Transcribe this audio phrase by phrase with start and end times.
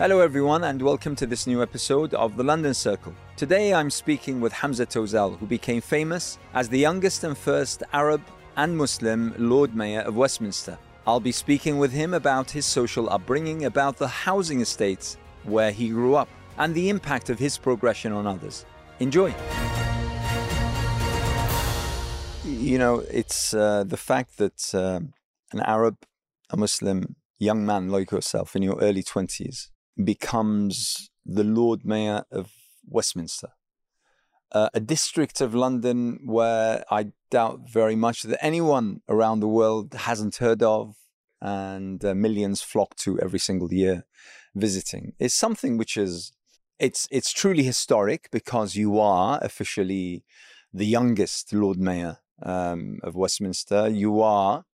[0.00, 3.14] Hello, everyone, and welcome to this new episode of The London Circle.
[3.36, 8.22] Today I'm speaking with Hamza Taouzzale, who became famous as the youngest and first Arab
[8.56, 10.78] and Muslim Lord Mayor of Westminster.
[11.06, 15.90] I'll be speaking with him about his social upbringing, about the housing estates where he
[15.90, 18.64] grew up, and the impact of his progression on others.
[19.00, 19.34] Enjoy.
[22.46, 25.00] You know, it's uh, the fact that uh,
[25.52, 25.98] an Arab,
[26.48, 29.68] a Muslim young man like yourself in your early 20s
[30.04, 32.52] becomes the Lord Mayor of
[32.86, 33.50] Westminster,
[34.52, 39.94] uh, a district of London where I doubt very much that anyone around the world
[39.94, 40.96] hasn't heard of
[41.40, 44.04] and uh, millions flock to every single year
[44.54, 46.32] visiting is something which is
[46.78, 50.24] it's it's truly historic because you are officially
[50.72, 53.88] the youngest Lord Mayor um, of Westminster.
[53.88, 54.64] You are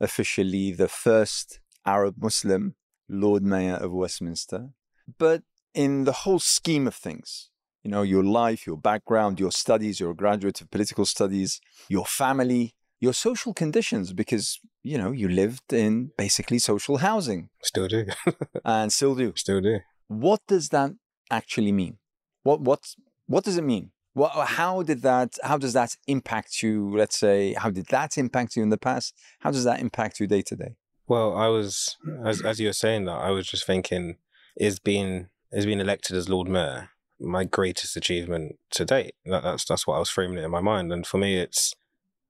[0.00, 2.74] officially the first Arab Muslim
[3.08, 4.70] Lord Mayor of Westminster.
[5.18, 5.42] But
[5.74, 7.50] in the whole scheme of things,
[7.82, 12.04] you know, your life, your background, your studies, you're a graduate of political studies, your
[12.04, 17.48] family, your social conditions, because, you know, you lived in basically social housing.
[17.62, 18.06] Still do.
[18.64, 19.32] and still do.
[19.36, 19.78] Still do.
[20.08, 20.92] What does that
[21.30, 21.98] actually mean?
[22.42, 22.80] What, what,
[23.26, 23.92] what does it mean?
[24.14, 26.96] What, how did that, how does that impact you?
[26.96, 29.14] Let's say, how did that impact you in the past?
[29.40, 30.76] How does that impact you day to day?
[31.08, 34.16] Well, I was, as, as you were saying that, I was just thinking,
[34.56, 39.14] is being, is being elected as Lord Mayor my greatest achievement to date?
[39.24, 40.92] That, that's, that's what I was framing it in my mind.
[40.92, 41.74] And for me, it's,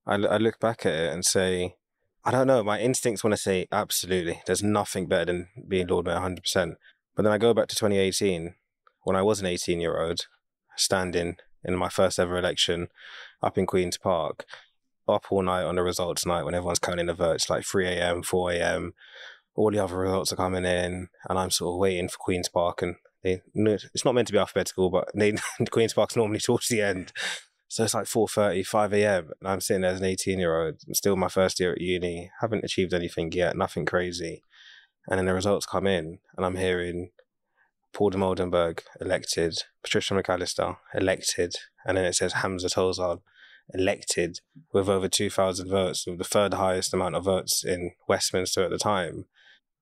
[0.07, 1.77] I, I look back at it and say,
[2.25, 6.07] I don't know, my instincts want to say, absolutely, there's nothing better than being Lord
[6.07, 6.75] Mayor 100%.
[7.15, 8.55] But then I go back to 2018,
[9.03, 10.27] when I was an 18 year old,
[10.77, 12.89] standing in my first ever election
[13.43, 14.45] up in Queen's Park,
[15.09, 18.23] up all night on the results night when everyone's counting the votes, like 3 a.m.,
[18.23, 18.95] 4 a.m.
[19.55, 22.83] All the other results are coming in, and I'm sort of waiting for Queen's Park.
[22.83, 25.37] And they, it's not meant to be alphabetical, but they,
[25.71, 27.13] Queen's Park's normally towards the end.
[27.69, 29.31] So it's like 4.30, 5 a.m.
[29.41, 32.31] And I'm sitting there as an 18 year old, still my first year at uni,
[32.41, 34.43] haven't achieved anything yet, nothing crazy.
[35.09, 37.11] And then the results come in, and I'm hearing
[37.93, 43.23] Paul Dimoldenberg elected, Patricia McAllister elected, and then it says Hamza Taouzzale
[43.75, 44.41] elected
[44.73, 48.79] with over 2,000 votes, with the third highest amount of votes in Westminster at the
[48.79, 49.27] time.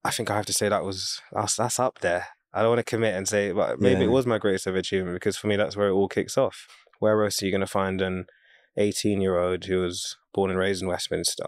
[0.03, 2.27] I think I have to say that was that's, that's up there.
[2.53, 4.07] I don't want to commit and say, but maybe yeah.
[4.07, 6.67] it was my greatest ever achievement because for me that's where it all kicks off.
[6.99, 8.27] Where else are you going to find an
[8.77, 11.45] 18 year old who was born and raised in Westminster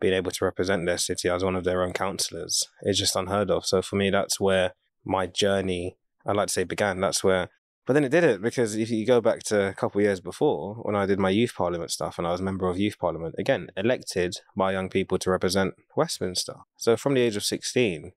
[0.00, 2.68] being able to represent their city as one of their own councillors?
[2.82, 3.64] It's just unheard of.
[3.64, 7.00] So for me, that's where my journey, I'd like to say, began.
[7.00, 7.48] That's where
[7.86, 10.20] but then it did it because if you go back to a couple of years
[10.20, 12.98] before, when I did my youth parliament stuff and I was a member of youth
[12.98, 16.54] parliament, again, elected by young people to represent Westminster.
[16.76, 18.12] So from the age of 16,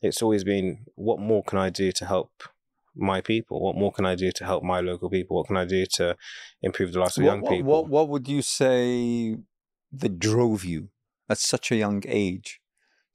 [0.00, 2.30] it's always been what more can I do to help
[2.94, 3.60] my people?
[3.60, 5.36] What more can I do to help my local people?
[5.36, 6.16] What can I do to
[6.62, 7.70] improve the lives of what, young people?
[7.70, 9.36] What, what would you say
[9.92, 10.88] that drove you
[11.28, 12.59] at such a young age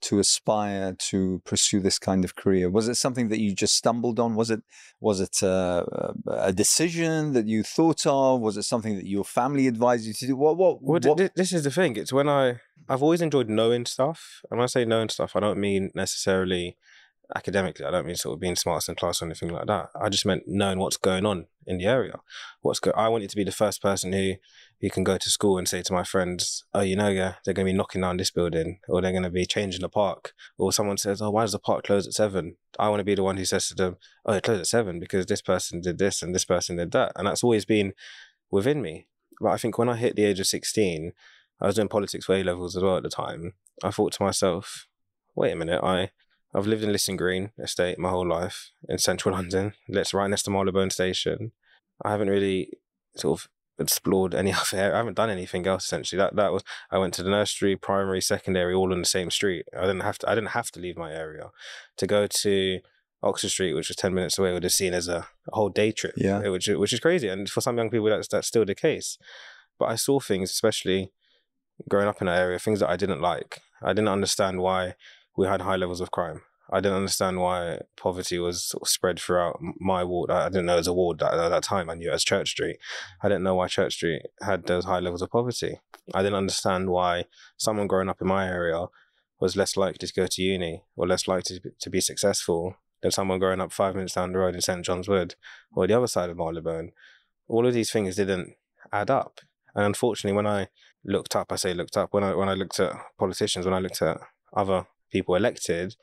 [0.02, 2.70] to aspire to pursue this kind of career?
[2.70, 4.34] Was it something that you just stumbled on?
[4.34, 4.62] Was it
[5.00, 5.84] was it uh,
[6.28, 8.40] a decision that you thought of?
[8.40, 10.36] Was it something that your family advised you to do?
[10.36, 10.82] What what?
[10.82, 11.34] Well, what?
[11.34, 11.96] this is the thing.
[11.96, 15.40] It's when I I've always enjoyed knowing stuff, and when I say knowing stuff, I
[15.40, 16.76] don't mean necessarily
[17.34, 17.84] academically.
[17.84, 19.90] I don't mean sort of being smartest in class or anything like that.
[20.00, 22.20] I just meant knowing what's going on in the area.
[22.60, 24.34] What's go- I wanted to be the first person who
[24.80, 27.54] who can go to school and say to my friends, "Oh, you know, yeah, they're
[27.54, 30.34] going to be knocking down this building, or they're going to be changing the park."
[30.58, 32.56] Or someone says, "Oh, why does the park close at 7?
[32.78, 35.00] I want to be the one who says to them, "Oh, it closed at seven
[35.00, 37.94] because this person did this and this person did that," and that's always been
[38.50, 39.06] within me.
[39.40, 41.12] But I think when I hit the age of sixteen,
[41.60, 43.54] I was doing politics for A levels as well at the time.
[43.82, 44.86] I thought to myself,
[45.34, 46.10] "Wait a minute, I."
[46.54, 49.74] I've lived in Lisson Green estate my whole life in central London.
[49.90, 51.52] Let's right next to Marylebone Station.
[52.02, 52.70] I haven't really
[53.14, 53.48] sort of
[53.78, 54.94] explored any other area.
[54.94, 56.18] I haven't done anything else essentially.
[56.18, 59.66] That that was I went to the nursery, primary, secondary, all in the same street.
[59.76, 61.50] I didn't have to I didn't have to leave my area.
[61.98, 62.80] To go to
[63.22, 65.92] Oxford Street, which was ten minutes away, would have seen as a, a whole day
[65.92, 66.14] trip.
[66.16, 66.42] Yeah.
[66.44, 67.28] Eh, which which is crazy.
[67.28, 69.18] And for some young people that's that's still the case.
[69.78, 71.12] But I saw things, especially
[71.88, 73.60] growing up in that area, things that I didn't like.
[73.82, 74.94] I didn't understand why
[75.36, 76.42] we had high levels of crime.
[76.70, 80.30] I didn't understand why poverty was spread throughout my ward.
[80.30, 81.88] I didn't know it was a ward at, at that time.
[81.88, 82.78] I knew it as Church Street.
[83.22, 85.80] I didn't know why Church Street had those high levels of poverty.
[86.12, 87.26] I didn't understand why
[87.56, 88.86] someone growing up in my area
[89.38, 92.76] was less likely to go to uni or less likely to be, to be successful
[93.02, 95.34] than someone growing up five minutes down the road in St John's Wood
[95.72, 96.92] or the other side of Marylebone.
[97.48, 98.54] All of these things didn't
[98.92, 99.40] add up.
[99.74, 100.68] And unfortunately, when I
[101.04, 103.78] looked up, I say looked up, when I, when I looked at politicians, when I
[103.78, 104.18] looked at
[104.54, 105.96] other people elected,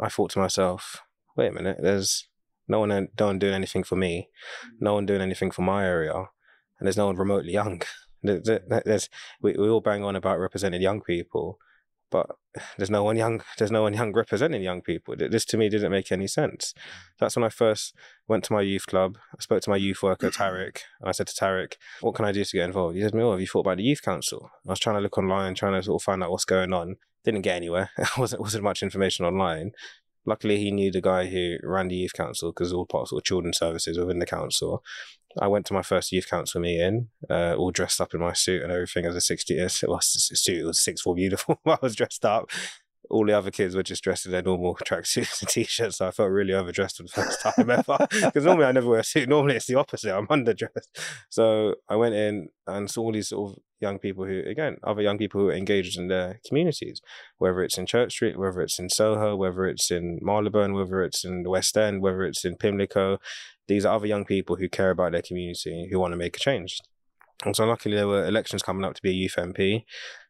[0.00, 1.02] I thought to myself,
[1.36, 2.28] wait a minute, there's
[2.68, 4.28] no one, uh, no one doing anything for me,
[4.64, 4.70] mm.
[4.80, 7.82] no one doing anything for my area, and there's no one remotely young.
[8.22, 9.08] There's,
[9.40, 11.58] we, we all bang on about representing young people,
[12.10, 12.26] but
[12.76, 15.14] there's no one young there's no one young representing young people.
[15.16, 16.74] This to me didn't make any sense.
[17.18, 17.94] That's when i first
[18.28, 19.16] went to my youth club.
[19.32, 22.32] I spoke to my youth worker tarek and i said to tarek what can i
[22.32, 22.96] do to get involved?
[22.96, 24.50] He said me oh have you thought about the youth council?
[24.66, 26.96] I was trying to look online trying to sort of find out what's going on
[27.24, 29.72] didn't get anywhere wasn't wasn't much information online
[30.26, 33.58] luckily he knew the guy who ran the youth council because all parts of children's
[33.58, 34.82] services within the council
[35.38, 38.62] I went to my first youth council meeting, uh, all dressed up in my suit
[38.62, 39.82] and everything as a 60 years.
[39.82, 41.58] It was suit, it was six form uniform.
[41.66, 42.50] I was dressed up.
[43.10, 45.98] All the other kids were just dressed in their normal tracksuits and t-shirts.
[45.98, 48.06] So I felt really overdressed for the first time ever.
[48.30, 49.28] Because normally I never wear a suit.
[49.28, 50.16] Normally it's the opposite.
[50.16, 50.88] I'm underdressed.
[51.28, 55.02] So I went in and saw all these sort of young people who, again, other
[55.02, 57.00] young people who are engaged in their communities,
[57.38, 61.24] whether it's in Church Street, whether it's in Soho, whether it's in Marylebone, whether it's
[61.24, 63.18] in the West End, whether it's in Pimlico,
[63.68, 66.40] these are other young people who care about their community, who want to make a
[66.40, 66.78] change.
[67.44, 69.84] And so luckily there were elections coming up to be a youth MP.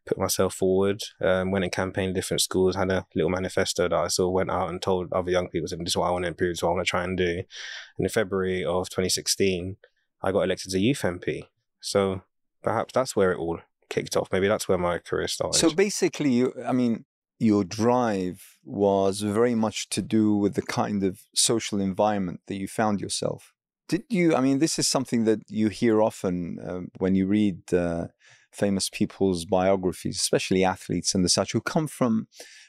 [0.07, 4.09] Put myself forward, um, went and campaigned different schools, had a little manifesto that I
[4.09, 6.29] sort of went out and told other young people, this is what I want to
[6.29, 7.31] improve, this is what I want to try and do.
[7.31, 9.77] And in February of 2016,
[10.23, 11.45] I got elected as a youth MP.
[11.81, 12.23] So
[12.62, 14.29] perhaps that's where it all kicked off.
[14.33, 15.59] Maybe that's where my career started.
[15.59, 17.05] So basically, you, I mean,
[17.39, 22.69] your drive was very much to do with the kind of social environment that you
[22.69, 23.55] found yourself.
[23.91, 24.37] Did you?
[24.37, 28.07] I mean, this is something that you hear often uh, when you read uh,
[28.53, 32.29] famous people's biographies, especially athletes and the such, who come from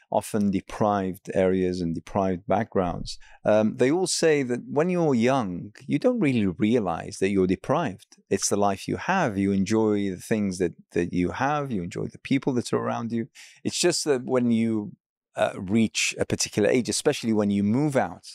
[0.10, 6.00] often deprived areas and deprived backgrounds, um, they all say that when you're young, you
[6.00, 8.18] don't really realize that you're deprived.
[8.32, 9.38] It's the life you have.
[9.38, 13.12] You enjoy the things that, that you have, you enjoy the people that are around
[13.12, 13.28] you.
[13.64, 14.94] It's just that when you
[15.36, 18.26] uh, reach a particular age, especially when you move out,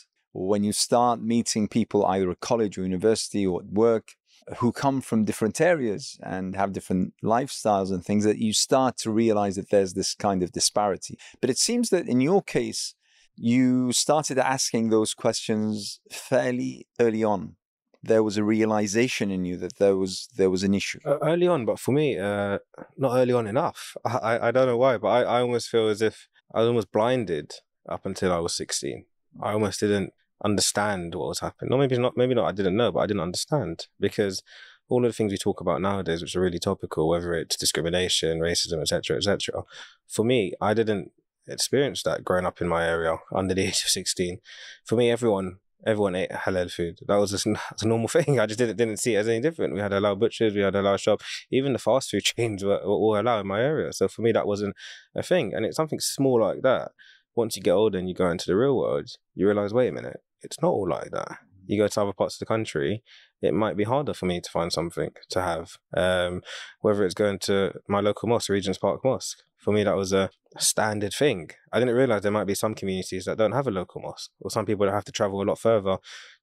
[0.45, 4.15] when you start meeting people either at college or university or at work,
[4.59, 9.11] who come from different areas and have different lifestyles and things that you start to
[9.11, 11.17] realize that there's this kind of disparity.
[11.41, 12.95] But it seems that in your case,
[13.35, 17.55] you started asking those questions fairly early on.
[18.01, 21.47] There was a realization in you that there was there was an issue uh, early
[21.47, 22.59] on, but for me, uh,
[22.95, 23.97] not early on enough.
[24.05, 26.91] I, I don't know why, but I, I almost feel as if I was almost
[26.91, 27.55] blinded
[27.89, 29.05] up until I was sixteen.
[29.41, 30.13] I almost didn't
[30.43, 31.69] understand what was happening.
[31.69, 32.17] No, maybe not.
[32.17, 32.47] Maybe not.
[32.47, 34.43] I didn't know, but I didn't understand because
[34.89, 38.39] all of the things we talk about nowadays, which are really topical, whether it's discrimination,
[38.39, 39.63] racism, etc., etc.
[40.07, 41.11] For me, I didn't
[41.47, 44.39] experience that growing up in my area under the age of sixteen.
[44.85, 46.99] For me, everyone everyone ate halal food.
[47.07, 48.39] That was just a normal thing.
[48.39, 49.73] I just didn't didn't see it as any different.
[49.73, 51.21] We had a halal butchers, we had a halal shop.
[51.51, 53.93] Even the fast food chains were, were all allowed in my area.
[53.93, 54.75] So for me, that wasn't
[55.15, 55.53] a thing.
[55.53, 56.91] And it's something small like that.
[57.35, 59.91] Once you get older and you go into the real world, you realize, wait a
[59.91, 61.39] minute, it's not all like that.
[61.65, 63.03] You go to other parts of the country,
[63.41, 65.77] it might be harder for me to find something to have.
[65.95, 66.41] Um,
[66.79, 69.43] whether it's going to my local mosque, Regent's Park Mosque.
[69.57, 71.49] For me, that was a standard thing.
[71.73, 74.49] I didn't realize there might be some communities that don't have a local mosque, or
[74.49, 75.97] some people that have to travel a lot further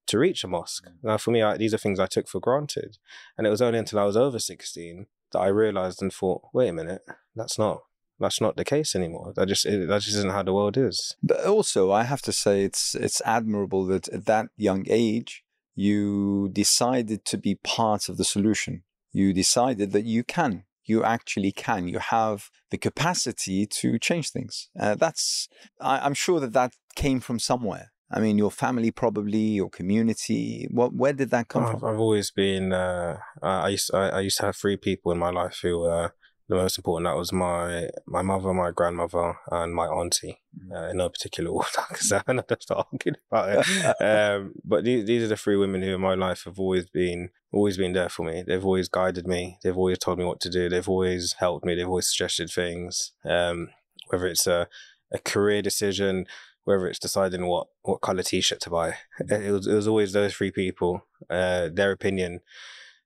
[0.06, 0.88] to reach a mosque.
[1.02, 2.98] Now, for me, I, these are things I took for granted.
[3.38, 6.68] And it was only until I was over 16 that I realized and thought, wait
[6.68, 7.02] a minute,
[7.34, 7.80] that's not
[8.20, 9.32] that's not the case anymore.
[9.36, 11.16] That just it, that just isn't how the world is.
[11.22, 16.48] But also, I have to say it's it's admirable that at that young age you
[16.52, 18.84] decided to be part of the solution.
[19.12, 24.68] You decided that you can, you actually can, you have the capacity to change things.
[24.78, 25.48] Uh, that's
[25.80, 27.92] I, am sure that that came from somewhere.
[28.10, 30.68] I mean, your family probably, your community.
[30.70, 31.84] What, where did that come from?
[31.84, 32.72] I've always been.
[32.72, 36.12] Uh, I used I, I, used to have three people in my life who were
[36.48, 40.74] the most important that was my my mother, my grandmother, and my auntie mm.
[40.74, 44.00] uh, in no particular order because I don't start arguing about it.
[44.02, 47.30] um, but these these are the three women who in my life have always been
[47.52, 48.44] always been there for me.
[48.46, 49.58] They've always guided me.
[49.62, 50.68] They've always told me what to do.
[50.68, 51.74] They've always helped me.
[51.74, 53.12] They've always suggested things.
[53.24, 53.68] Um,
[54.08, 54.68] whether it's a
[55.12, 56.26] a career decision,
[56.64, 58.96] whether it's deciding what what color t-shirt to buy,
[59.30, 61.06] it was it was always those three people.
[61.30, 62.40] Uh, their opinion,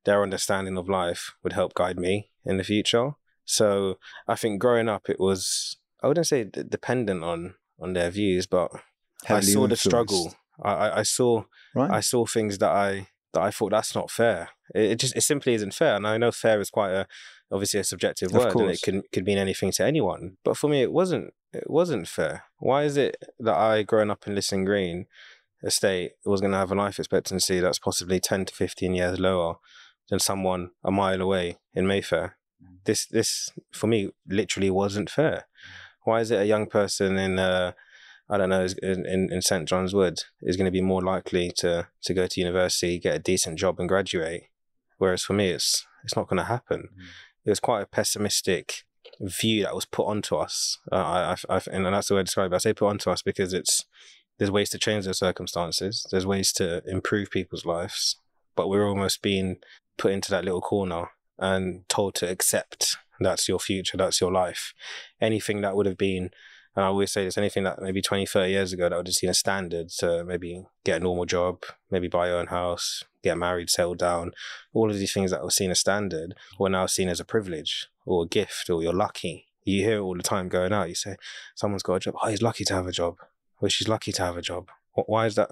[0.05, 3.13] their understanding of life would help guide me in the future.
[3.49, 8.11] So I think growing up, it was I wouldn't say d- dependent on on their
[8.11, 8.71] views, but
[9.25, 9.85] Heavily I saw influenced.
[9.85, 10.35] the struggle.
[10.63, 11.91] I, I, I saw right.
[11.91, 14.51] I saw things that I that I thought that's not fair.
[14.75, 15.97] It, it, just it simply isn't fair.
[15.97, 17.07] And I know fair is quite a
[17.51, 20.37] obviously a subjective word, and it can could mean anything to anyone.
[20.45, 21.33] But for me, it wasn't.
[21.53, 22.45] It wasn't fair.
[22.59, 25.07] Why is it that I, growing up in Lisson Green
[25.65, 29.57] estate, was going to have a life expectancy that's possibly ten to fifteen years lower
[30.11, 32.37] than someone a mile away in Mayfair?
[32.85, 35.47] This this for me literally wasn't fair.
[36.05, 37.75] Why is it a young person in a
[38.31, 39.67] I don't know, in, in, in St.
[39.67, 43.19] John's Wood is going to be more likely to, to go to university, get a
[43.19, 44.45] decent job and graduate.
[44.99, 46.89] Whereas for me, it's, it's not going to happen.
[46.93, 47.07] Mm.
[47.47, 48.85] It was quite a pessimistic
[49.21, 50.79] view that was put onto us.
[50.93, 52.57] Uh, I, I, I, and that's the way I describe it.
[52.57, 53.87] I say put onto us because it's,
[54.37, 56.07] there's ways to change those circumstances.
[56.11, 58.17] There's ways to improve people's lives,
[58.55, 59.57] but we're almost being
[59.97, 61.09] put into that little corner
[61.39, 64.75] and told to accept that's your future, that's your life.
[65.21, 66.31] Anything that would have been
[66.79, 69.15] and I always say this anything that maybe 20, 30 years ago that would have
[69.17, 73.37] seen a standard to maybe get a normal job, maybe buy your own house, get
[73.37, 74.31] married, settle down,
[74.73, 77.89] all of these things that were seen as standard were now seen as a privilege
[78.07, 79.47] or a gift or you're lucky.
[79.65, 80.89] You hear it all the time going out.
[80.89, 81.17] You say,
[81.57, 82.15] someone's got a job.
[82.23, 83.17] Oh, he's lucky to have a job.
[83.61, 84.69] Or she's lucky to have a job.
[84.95, 85.51] Why is that?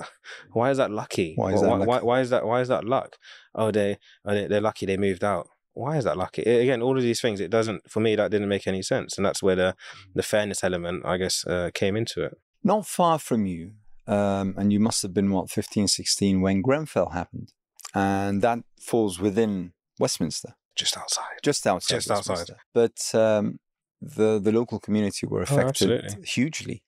[0.52, 1.34] Why is that lucky?
[1.34, 1.68] Why is that?
[1.68, 1.88] Why, lucky?
[1.88, 2.46] why, why is that?
[2.46, 3.16] Why is that luck?
[3.52, 4.86] Oh, they, oh, they they're lucky.
[4.86, 6.42] They moved out why is that lucky?
[6.42, 9.16] Again, all of these things, it doesn't, for me, that didn't make any sense.
[9.16, 9.76] And that's where the,
[10.14, 12.34] the fairness element, I guess, uh, came into it.
[12.64, 13.72] Not far from you,
[14.06, 17.52] um, and you must have been, what, 15, 16 when Grenfell happened.
[17.94, 20.54] And that falls within Westminster.
[20.74, 21.36] Just outside.
[21.42, 21.94] Just outside.
[21.96, 22.50] Just outside.
[22.74, 23.58] But um,
[24.00, 26.24] the, the local community were Oh, affected absolutely.
[26.26, 26.82] hugely.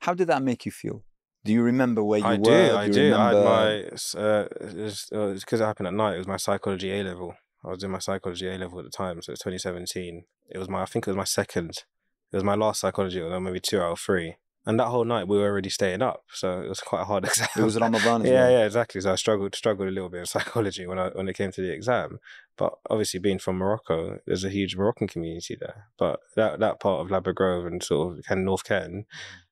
[0.00, 1.04] How did that make you feel?
[1.44, 2.44] Do you remember where you I were?
[2.44, 3.14] do, I do.
[3.14, 6.14] I remember- had my, uh, it's because it happened at night.
[6.14, 7.34] It was my psychology A level.
[7.66, 10.24] I was doing my psychology A level at the time, so it's 2017.
[10.50, 11.84] It was my, I think it was my second.
[12.32, 14.36] It was my last psychology, or maybe two out of three.
[14.68, 17.24] And that whole night we were already staying up, so it was quite a hard
[17.26, 17.46] exam.
[17.56, 18.50] It was Ramadan as yeah, well.
[18.50, 19.00] yeah, exactly.
[19.00, 21.60] So I struggled struggled a little bit in psychology when I when it came to
[21.60, 22.18] the exam.
[22.56, 25.86] But obviously, being from Morocco, there's a huge Moroccan community there.
[25.96, 29.06] But that that part of Ladbroke Grove and sort of Ken North Ken,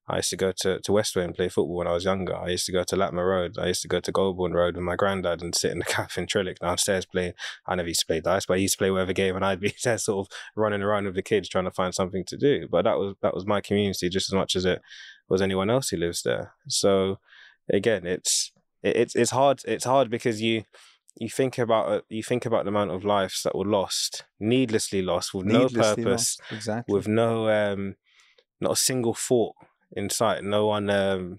[0.07, 2.37] I used to go to to Westway and play football when I was younger.
[2.37, 3.57] I used to go to Latimer Road.
[3.59, 6.21] I used to go to Golborne Road with my granddad and sit in the cafe
[6.21, 7.33] in Trillick downstairs playing.
[7.67, 9.61] I never used to play dice, but I used to play whatever game, and I'd
[9.61, 12.69] be there sort of running around with the kids trying to find something to do.
[12.71, 14.83] But that was that was my community just as much as it
[15.29, 16.53] was anyone else who lives there.
[16.69, 17.19] So
[17.73, 19.63] again, it's it, it's it's hard.
[19.67, 20.65] It's hard because you
[21.17, 25.33] you think about you think about the amount of lives that were lost, needlessly lost,
[25.33, 26.93] with Needlessly no purpose, Exactly.
[26.93, 27.95] with no um,
[28.61, 29.55] not a single thought
[29.95, 30.45] in sight.
[30.45, 30.91] No one.
[30.91, 31.39] Um,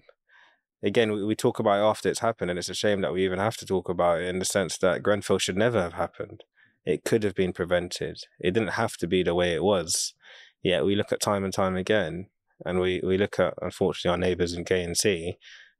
[0.82, 3.24] again, we, we talk about it after it's happened, and it's a shame that we
[3.24, 6.42] even have to talk about it in the sense that Grenfell should never have happened.
[6.84, 8.18] It could have been prevented.
[8.40, 10.14] It didn't have to be the way it was.
[10.62, 12.26] Yet we look at time and time again,
[12.64, 15.36] and we, we look at unfortunately our neighbours in K and C,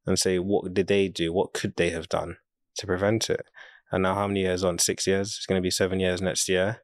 [0.06, 1.32] and say what did they do?
[1.32, 2.36] What could they have done
[2.76, 3.46] to prevent it?
[3.90, 4.78] And now how many years on?
[4.78, 5.36] Six years.
[5.36, 6.82] It's going to be seven years next year,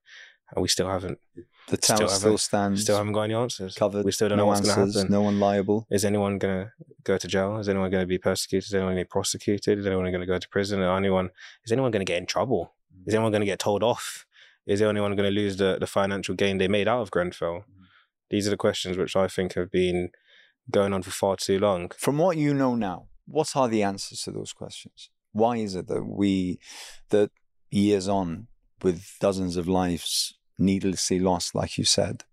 [0.54, 1.18] and we still haven't
[1.68, 3.74] the still tower haven't- still stands still haven't got any answers.
[3.74, 4.04] covered.
[4.04, 5.12] We still don't no know what's going to happen.
[5.12, 5.86] no one liable.
[5.90, 6.72] Is anyone going to
[7.04, 7.58] go to jail?
[7.58, 8.66] Is anyone going to be persecuted?
[8.68, 9.78] Is anyone going to be prosecuted?
[9.78, 10.80] Is anyone going to go to prison?
[10.80, 11.30] Or anyone?
[11.64, 12.74] Is anyone going to get in trouble?
[12.94, 13.08] Mm.
[13.08, 14.26] Is anyone going to get told off?
[14.66, 17.60] Is anyone going to lose the, the financial gain they made out of Grenfell?
[17.60, 17.84] Mm.
[18.30, 20.10] These are the questions which I think have been
[20.70, 21.90] going on for far too long.
[21.98, 25.10] From what you know now, what are the answers to those questions?
[25.32, 26.58] Why is it that we,
[27.10, 27.30] that
[27.70, 28.48] years on,
[28.82, 32.24] with dozens of lives needlessly lost, like you said,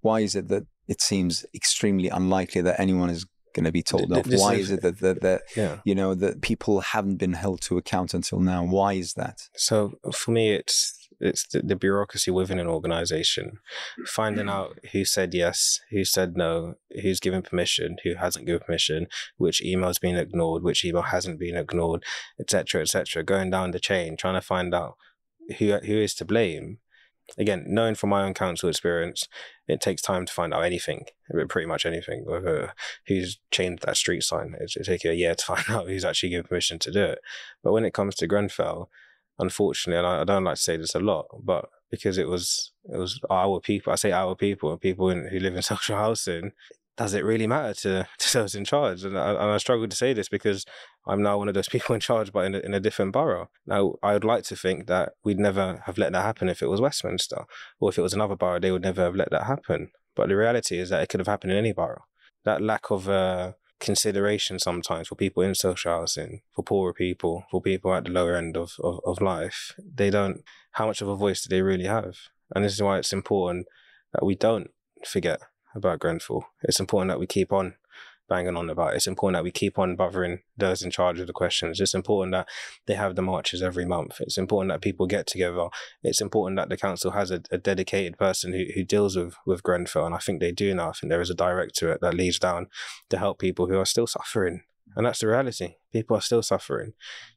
[0.00, 4.12] why is it that it seems extremely unlikely that anyone is going to be told
[4.12, 4.26] off?
[4.26, 5.78] Why is- it that, that, that Yeah.
[5.84, 8.64] you know that people haven't been held to account until now?
[8.64, 9.48] Why is that?
[9.56, 13.58] So for me, it's it's the, the bureaucracy within an organization,
[14.06, 19.08] finding out who said yes, who said no, who's given permission, who hasn't given permission,
[19.36, 22.04] which email's been ignored, which email hasn't been ignored,
[22.38, 23.24] etc., etc.
[23.24, 24.94] Going down the chain, trying to find out
[25.58, 26.78] who who is to blame.
[27.36, 29.28] Again, knowing from my own council experience,
[29.66, 31.04] it takes time to find out anything,
[31.48, 32.24] pretty much anything.
[32.24, 32.72] Whether
[33.06, 36.04] who's changed that street sign, it will take you a year to find out who's
[36.04, 37.18] actually given permission to do it.
[37.62, 38.90] But when it comes to Grenfell,
[39.38, 42.72] unfortunately, and I, I don't like to say this a lot, but because it was
[42.92, 46.52] it was our people, I say our people, people in, who live in social housing,
[46.98, 49.04] does it really matter to, to those in charge?
[49.04, 50.66] And I, and I struggle to say this because
[51.06, 53.48] I'm now one of those people in charge, but in a, in a different borough.
[53.66, 56.68] Now, I would like to think that we'd never have let that happen if it
[56.68, 57.44] was Westminster,
[57.80, 59.90] or if it was another borough, they would never have let that happen.
[60.14, 62.04] But the reality is that it could have happened in any borough.
[62.44, 67.62] That lack of uh, consideration sometimes for people in social housing, for poorer people, for
[67.62, 71.14] people at the lower end of, of, of life, they don't, how much of a
[71.14, 72.16] voice do they really have?
[72.54, 73.66] And this is why it's important
[74.12, 74.70] that we don't
[75.06, 75.40] forget
[75.74, 76.46] about Grenfell.
[76.62, 77.74] It's important that we keep on
[78.28, 78.96] banging on about it.
[78.96, 81.80] It's important that we keep on bothering those in charge of the questions.
[81.80, 82.46] It's important that
[82.86, 84.20] they have the marches every month.
[84.20, 85.68] It's important that people get together.
[86.02, 89.62] It's important that the council has a, a dedicated person who, who deals with, with
[89.62, 90.06] Grenfell.
[90.06, 90.90] And I think they do now.
[90.90, 92.68] I think there is a directorate that leads down
[93.08, 94.62] to help people who are still suffering.
[94.94, 95.76] And that's the reality.
[95.92, 96.92] People are still suffering.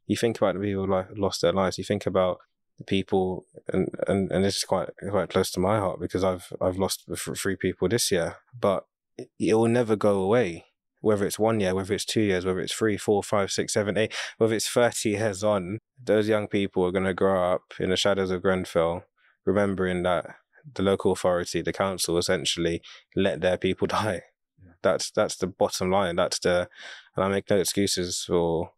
[0.07, 1.77] You think about the people who lost their lives.
[1.77, 2.39] You think about
[2.81, 6.51] the people, and, and, and this is quite quite close to my heart because I've
[6.59, 8.85] I've lost three people this year, but
[9.17, 10.65] it, will never go away.
[11.01, 13.97] whether it's one year, whether it's two years, whether it's three, four, five, six, seven,
[13.97, 17.89] eight, whether it's 30 years on, those young people are going to grow up in
[17.89, 19.03] the shadows of Grenfell,
[19.45, 20.35] remembering that
[20.75, 22.81] the local authority, the council, essentially
[23.15, 24.23] let their people die.
[24.83, 26.15] That's that's the bottom line.
[26.15, 26.67] That's the,
[27.15, 28.71] and I make no excuses for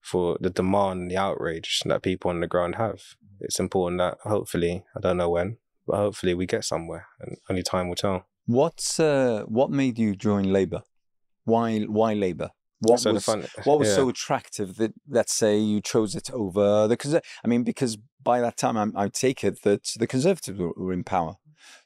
[0.00, 3.16] for the demand, the outrage that people on the ground have.
[3.40, 7.62] It's important that hopefully, I don't know when, but hopefully we get somewhere, and only
[7.62, 8.26] time will tell.
[8.46, 10.82] What's uh, what made you join Labour?
[11.44, 12.50] Why why Labour?
[12.80, 13.94] What So was fun- what was yeah.
[13.96, 18.56] so attractive that let's say you chose it over the I mean, because by that
[18.56, 21.36] time I, I take it that the Conservatives were, were in power,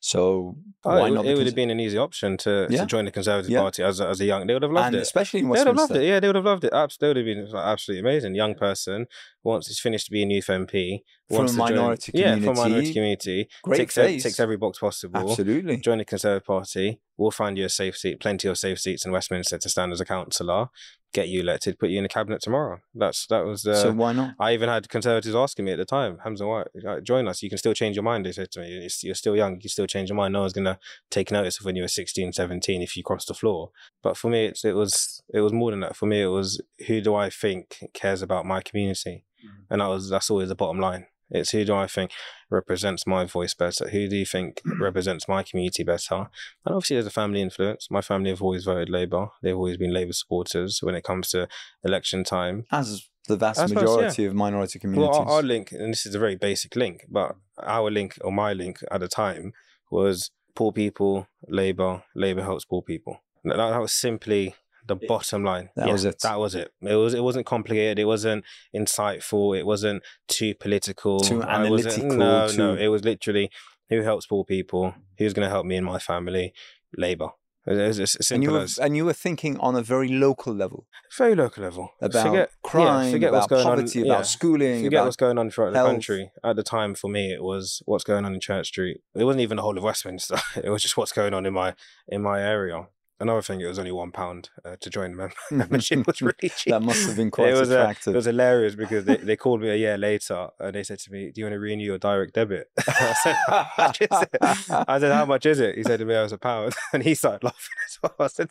[0.00, 1.26] so Oh, why it, not?
[1.26, 2.80] it would have been an easy option to, Yeah.
[2.80, 3.60] to join the Conservative Yeah.
[3.60, 4.46] Party as a, as a young.
[4.46, 5.02] They would have loved and it.
[5.02, 5.94] especially in They would have Westminster.
[5.94, 6.08] loved it.
[6.08, 6.70] Yeah, they would have loved it.
[6.72, 8.34] They would have been like, absolutely amazing.
[8.34, 9.06] Young person
[9.44, 12.54] once he's finished being youth MP, From wants a to join- minority yeah, from a
[12.54, 12.92] minority community.
[12.92, 14.22] community, Great ticks, face.
[14.22, 15.30] ticks every box possible.
[15.30, 15.76] Absolutely.
[15.78, 17.00] Join the Conservative Party.
[17.16, 20.00] We'll find you a safe seat, plenty of safe seats in Westminster to stand as
[20.00, 20.68] a councillor.
[21.12, 22.78] Get you elected, put you in the cabinet tomorrow.
[22.94, 23.74] That's that was the.
[23.74, 24.34] so why not?
[24.38, 27.42] I even had conservatives asking me at the time, Hamza White, like, join us.
[27.42, 28.24] You can still change your mind.
[28.24, 29.54] They said to me, "You're- you're still young.
[29.54, 30.32] You can still change your mind.
[30.34, 30.78] No one's going to
[31.10, 33.70] take notice of when you were 16, 17 if you cross the floor.
[34.02, 35.96] But for me, it's, it was it was more than that.
[35.96, 39.24] For me, it was who do I think cares about my community?
[39.44, 39.64] Mm.
[39.70, 41.06] And that was that's always the bottom line.
[41.30, 42.12] It's who do I think
[42.50, 43.88] represents my voice better?
[43.88, 46.28] Who do you think represents my community better?
[46.64, 47.88] And obviously, there's a family influence.
[47.90, 49.28] My family have always voted Labour.
[49.42, 51.48] They've always been Labour supporters when it comes to
[51.84, 52.64] election time.
[52.72, 53.80] As the vast suppose, yeah.
[53.80, 55.10] majority of minority communities.
[55.10, 58.32] Well, our, our link, and this is a very basic link, but our link or
[58.32, 59.52] my link at the time
[59.90, 63.22] was poor people, Labour, Labour helps poor people.
[63.44, 64.54] That was simply
[64.90, 65.70] the bottom line.
[65.76, 66.20] That was it.
[66.22, 66.72] That was it.
[66.82, 67.14] It was.
[67.14, 67.98] It wasn't complicated.
[67.98, 68.44] It wasn't
[68.74, 69.58] insightful.
[69.58, 71.20] It wasn't too political.
[71.20, 72.74] Too I analytical, No, no.
[72.74, 73.50] It was literally
[73.88, 74.94] who helps poor people.
[75.18, 76.52] Who's going to help me and my family?
[76.96, 77.30] Labour.
[77.66, 80.86] It was as and you were and you were thinking on a very local level
[81.16, 81.90] very local level.
[82.00, 84.06] about forget, crime, yeah, forget about what's going poverty, on.
[84.06, 85.88] about schooling, forget about what's going on throughout health.
[85.88, 86.32] the country.
[86.42, 89.02] At the time, for me, it was what's going on in Church Street.
[89.14, 90.38] It wasn't even the whole of Westminster.
[90.64, 91.74] It was just what's going on in my
[92.08, 92.88] in my area.
[93.20, 96.06] Another thing, it was only one pound uh, to join the mem- membership.
[96.06, 96.70] was really cheap.
[96.72, 98.14] that must have been quite it was uh, attractive.
[98.14, 101.12] it was hilarious because they, they called me a year later and they said to
[101.12, 104.30] me, "Do you want to renew your direct debit?" I said, "How much is it?"
[104.40, 107.02] I said, "How much is it?" He said to me, "It was a pound," and
[107.02, 108.14] he started laughing as well.
[108.18, 108.50] I said,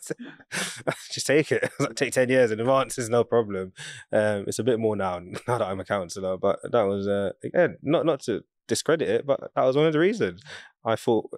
[1.10, 1.64] "Just take it.
[1.64, 2.96] I was like, take ten years in advance.
[2.96, 3.72] It's no problem.
[4.12, 7.32] Um, it's a bit more now now that I'm a counsellor, but that was uh,
[7.42, 10.42] again not not to discredit it, but that was one of the reasons
[10.84, 11.30] I thought."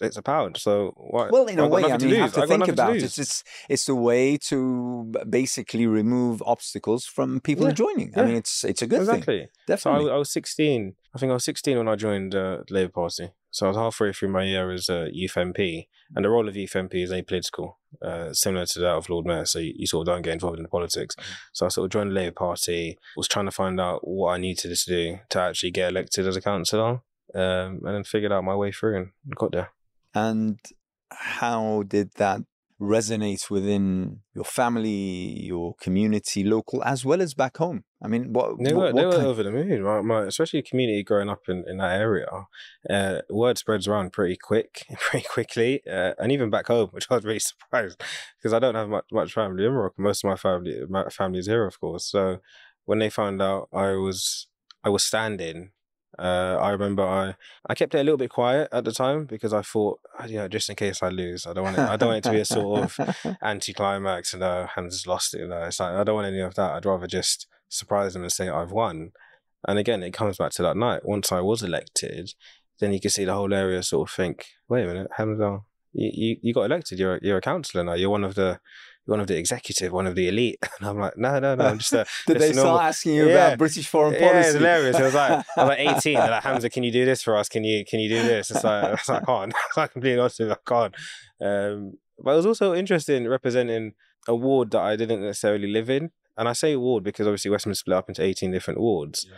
[0.00, 1.28] It's a pound, so why?
[1.30, 3.02] well, in a way, I mean, you have to I've think about it.
[3.04, 8.12] It's it's a way to basically remove obstacles from people Yeah, joining.
[8.16, 9.48] I mean, it's it's a good thing, exactly.
[9.78, 10.94] So I, was- I was 16.
[11.14, 13.30] I think I was 16 when I joined uh, the Labour Party.
[13.50, 15.86] So I was halfway through my year as a youth MP.
[16.14, 19.46] And the role of youth MP is apolitical, uh, similar to that of Lord Mayor.
[19.46, 21.16] So you, you sort of don't get involved in the politics.
[21.54, 24.36] So I sort of joined the Labour Party, was trying to find out what I
[24.38, 27.00] needed to do to actually get elected as a councillor.
[27.34, 29.70] Um, and then figured out my way through and got there.
[30.16, 30.58] And
[31.10, 32.40] how did that
[32.80, 37.84] resonate within your family, your community, local, as well as back home?
[38.02, 41.02] I mean, what They what, were, they were over the moon, my, my, especially community
[41.02, 42.28] growing up in, in that area.
[42.88, 47.16] Uh, word spreads around pretty quick, pretty quickly, uh, and even back home, which I
[47.16, 48.02] was really surprised
[48.38, 50.00] because I don't have much much family in Morocco.
[50.02, 52.10] Most of my family my family is here, of course.
[52.10, 52.38] So
[52.86, 54.46] when they found out I was
[54.82, 55.72] I was standing.
[56.18, 57.34] Uh, I remember I,
[57.68, 60.36] I kept it a little bit quiet at the time because I thought, "Ah, you
[60.36, 61.88] know, just in case I lose, I don't want it.
[61.88, 65.40] I don't want it to be a sort of anticlimax and uh, Hans lost it.
[65.40, 66.72] You know, it's like I don't want any of that.
[66.72, 69.12] I'd rather just surprise them and say I've won.
[69.66, 71.04] And again, it comes back to that night.
[71.04, 72.34] Once I was elected,
[72.78, 75.60] then you can see the whole area sort of think, wait a minute, Hamza,
[75.92, 76.98] you, you, you got elected.
[76.98, 77.94] You're a, you're a councillor now.
[77.94, 78.60] You're one of the
[79.06, 80.58] one of the executive, one of the elite.
[80.78, 81.64] And I'm like, no, no, no.
[81.64, 83.46] I'm just a Did they just a normal- start asking you Yeah.
[83.46, 84.48] about British foreign yeah, policy?
[84.48, 84.98] it's hilarious.
[84.98, 86.14] It was like I was like 18.
[86.14, 87.48] They're like, Hamza, can you do this for us?
[87.48, 88.50] Can you can you do this?
[88.50, 89.54] It's like, it's like I can't.
[89.76, 90.94] Like completely honest with you, I can't.
[91.40, 93.92] Um, but it was also interesting representing
[94.28, 96.10] a ward that I didn't necessarily live in.
[96.36, 99.26] And I say ward because obviously Westminster split up into 18 different wards.
[99.28, 99.36] Yeah.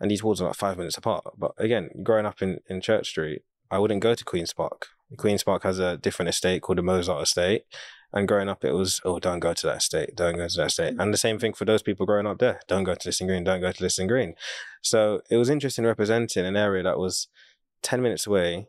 [0.00, 1.24] And these wards are like five minutes apart.
[1.36, 4.86] But again, growing up in, in Church Street, I wouldn't go to Queen's Park.
[5.16, 7.62] Queen's Park has a different estate called the Mozart Estate.
[8.12, 10.68] And growing up, it was, oh, don't go to that estate, don't go to that
[10.68, 10.94] estate.
[10.98, 12.60] And the same thing for those people growing up there.
[12.66, 14.34] Don't go to Lisson Green, don't go to Lisson Green.
[14.82, 17.28] So it was interesting representing an area that was
[17.82, 18.68] 10 minutes away,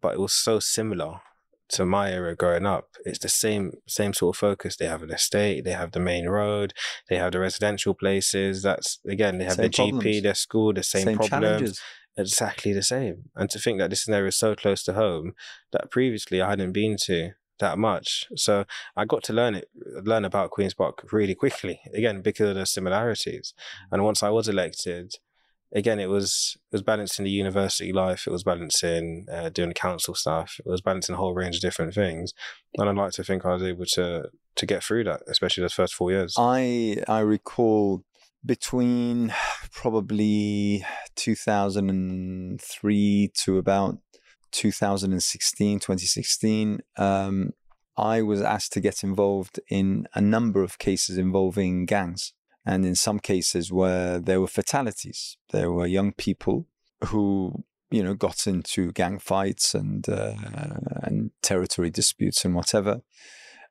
[0.00, 1.20] but it was so similar
[1.68, 2.90] to my area growing up.
[3.04, 4.76] It's the same same sort of focus.
[4.76, 6.72] They have an estate, they have the main road,
[7.08, 8.62] they have the residential places.
[8.62, 11.80] That's again, they have Same the GP, their school, the same, problems challenges.
[12.16, 13.30] exactly the same.
[13.34, 15.34] And to think that this area is so close to home
[15.72, 18.26] that previously I hadn't been to that much.
[18.36, 18.64] So
[18.96, 21.80] I got to learn it, learn about Queen's Park really quickly.
[21.94, 23.54] Again, because of the similarities.
[23.90, 25.14] And once I was elected,
[25.72, 28.26] again, it was it was balancing the university life.
[28.26, 30.60] It was balancing uh, doing council stuff.
[30.64, 32.32] It was balancing a whole range of different things.
[32.76, 35.74] And I'd like to think I was able to to get through that, especially those
[35.74, 36.34] first four years.
[36.38, 38.02] I I recall
[38.44, 39.32] between
[39.72, 40.84] probably
[41.16, 43.98] 2003 to about
[44.52, 47.50] 2016, 2016, um,
[47.96, 52.32] I was asked to get involved in a number of cases involving gangs.
[52.64, 56.66] And in some cases where there were fatalities, there were young people
[57.04, 60.34] who, you know, got into gang fights and, uh,
[61.02, 63.02] and territory disputes and whatever.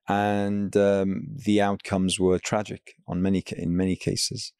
[0.08, 4.54] And um, the outcomes were tragic on many, in many cases.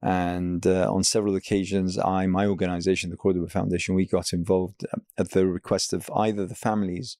[0.00, 4.86] And uh, on several occasions, I, my organization, the Cordoba Foundation, we got involved
[5.18, 7.18] at the request of either the families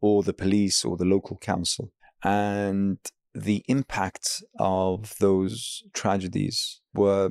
[0.00, 1.92] or the police or the local council.
[2.24, 2.98] And
[3.34, 7.30] the impact of those tragedies were,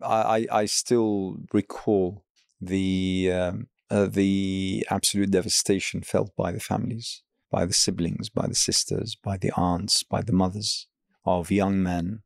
[0.00, 2.24] I, I still recall
[2.60, 8.54] the, um, uh, the absolute devastation felt by the families, by the siblings, by the
[8.54, 10.86] sisters, by the aunts, by the mothers
[11.24, 12.22] of young men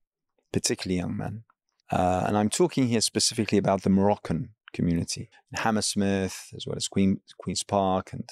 [0.57, 1.45] particularly young men.
[1.93, 7.21] Uh, and I'm talking here specifically about the Moroccan community, Hammersmith, as well as Queen,
[7.39, 8.27] Queen's Park and,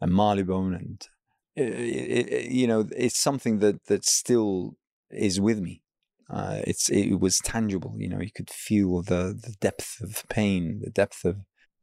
[0.00, 0.74] and Marylebone.
[0.74, 1.08] And,
[1.56, 4.76] it, it, you know, it's something that, that still
[5.10, 5.82] is with me.
[6.30, 8.20] Uh, it's it was tangible, you know.
[8.20, 11.36] You could feel the the depth of pain, the depth of.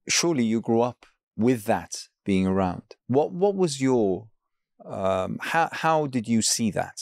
[0.08, 1.06] Surely you grew up
[1.38, 2.96] with that being around.
[3.08, 4.30] What what was your
[4.86, 6.98] um, how how did you see that?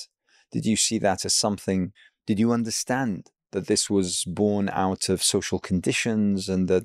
[0.51, 1.93] Did you see that as something
[2.27, 6.83] did you understand that this was born out of social conditions and that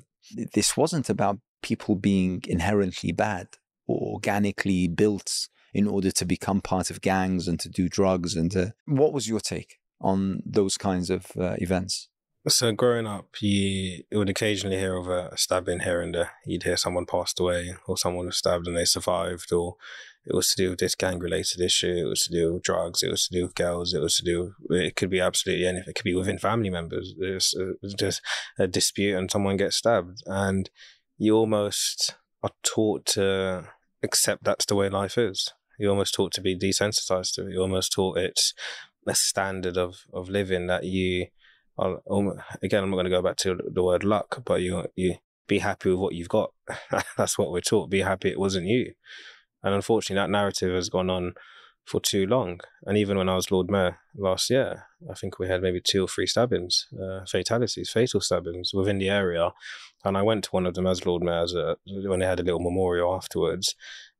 [0.53, 3.47] this wasn't about people being inherently bad
[3.85, 8.51] or organically built in order to become part of gangs and to do drugs and
[8.51, 12.09] to, what was your take on those kinds of uh, events
[12.47, 16.77] so growing up you would occasionally hear of a stabbing here and there you'd hear
[16.77, 19.77] someone passed away or someone was stabbed and they survived or
[20.25, 21.95] it was to do with this gang related issue.
[21.97, 23.03] It was to do with drugs.
[23.03, 23.93] It was to do with girls.
[23.93, 24.53] It was to do.
[24.69, 25.89] it could be absolutely anything.
[25.89, 27.13] It could be within family members.
[27.19, 28.21] There's uh, just
[28.57, 30.69] a dispute and someone gets stabbed, and
[31.17, 33.67] you almost are taught to
[34.01, 35.51] accept that's the way life is.
[35.77, 37.53] You're almost taught to be desensitized to it.
[37.53, 38.53] You're almost taught it's
[39.05, 41.27] a standard of of living that you.
[41.77, 41.99] Are,
[42.61, 45.15] again, I'm not going to go back to the word luck, but you you
[45.47, 46.51] be happy with what you've got.
[47.17, 47.89] that's what we're taught.
[47.89, 48.93] Be happy it wasn't you.
[49.63, 51.33] And unfortunately, that narrative has gone on
[51.85, 52.59] for too long.
[52.85, 56.05] And even when I was Lord Mayor last year, I think we had maybe two
[56.05, 59.51] or three stabbings, uh, fatalities, fatal stabbings within the area.
[60.05, 62.39] And I went to one of them as Lord Mayor as a, when they had
[62.39, 63.75] a little memorial afterwards.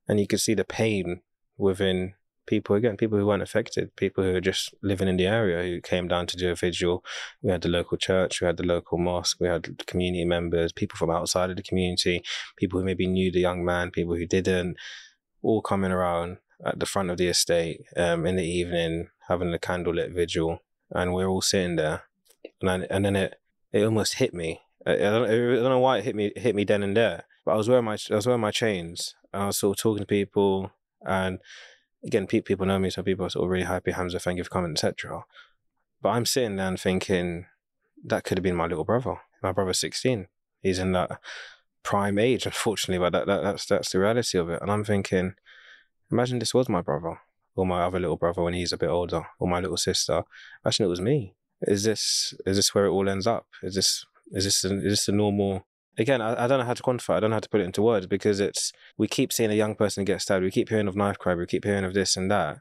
[0.08, 1.22] And you could see the pain
[1.58, 2.13] within
[2.45, 5.82] people, again, people who weren't affected, people who were just living in the area who
[5.82, 7.03] came down to do a vigil.
[7.41, 10.97] We had the local church, we had the local mosque, we had community members, people
[10.97, 12.23] from outside of the community,
[12.58, 14.77] people who maybe knew the young man, people who didn't
[15.41, 19.60] all coming around at the front of the estate um, in the evening, having a
[19.60, 20.60] candlelit vigil,
[20.91, 22.03] and we're all sitting there,
[22.62, 23.36] and I, and then it
[23.71, 24.62] it almost hit me.
[24.86, 27.53] I, don't, I don't know why it hit me hit me then and there, but
[27.53, 30.03] I was wearing my I was wearing my chains, and I was sort of talking
[30.03, 31.39] to people, and
[32.04, 33.92] again, people know me, so people are sort of really happy.
[33.92, 35.24] Hamza, thank you for coming, etc.
[36.02, 37.46] But I'm sitting there and thinking
[38.06, 39.22] that could have been my little brother.
[39.42, 40.28] My brother's 16.
[40.62, 41.20] He's in that
[41.84, 44.62] prime age, unfortunately, but that, that, that's that's the reality of it.
[44.62, 45.36] And I'm thinking,
[46.12, 47.20] imagine this was my brother
[47.56, 50.24] or my other little brother when he's a bit older, or my little sister.
[50.66, 51.36] Imagine it was me.
[51.62, 53.48] Is this is this where it all ends up?
[53.62, 55.66] Is this is this is this a normal?
[55.97, 57.15] Again, I, I don't know how to quantify.
[57.15, 59.56] I don't know how to put it into words because it's we keep seeing a
[59.56, 60.43] young person get stabbed.
[60.43, 61.38] We keep hearing of knife crime.
[61.38, 62.58] We keep hearing of this and that,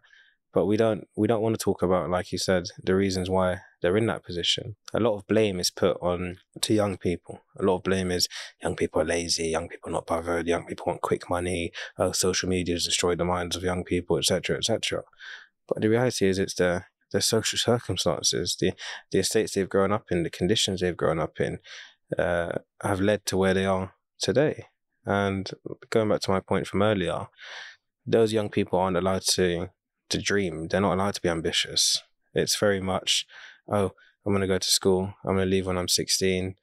[0.52, 3.60] but we don't we don't want to talk about like you said the reasons why
[3.80, 7.62] they're in that position a lot of blame is put on to young people a
[7.62, 8.28] lot of blame is
[8.62, 12.12] young people are lazy young people are not bothered young people want quick money oh,
[12.12, 15.02] social media has destroyed the minds of young people etc etc
[15.66, 18.72] but the reality is it's the the social circumstances the
[19.10, 21.58] the estates they've grown up in the conditions they've grown up in
[22.18, 24.66] uh, have led to where they are today
[25.04, 25.50] and
[25.90, 27.26] going back to my point from earlier
[28.06, 29.68] those young people aren't allowed to
[30.12, 30.68] to dream.
[30.68, 32.02] They're not allowed to be ambitious.
[32.34, 33.26] It's very much,
[33.68, 33.92] oh,
[34.24, 35.14] I'm going to go to school.
[35.24, 36.54] I'm going to leave when I'm 16.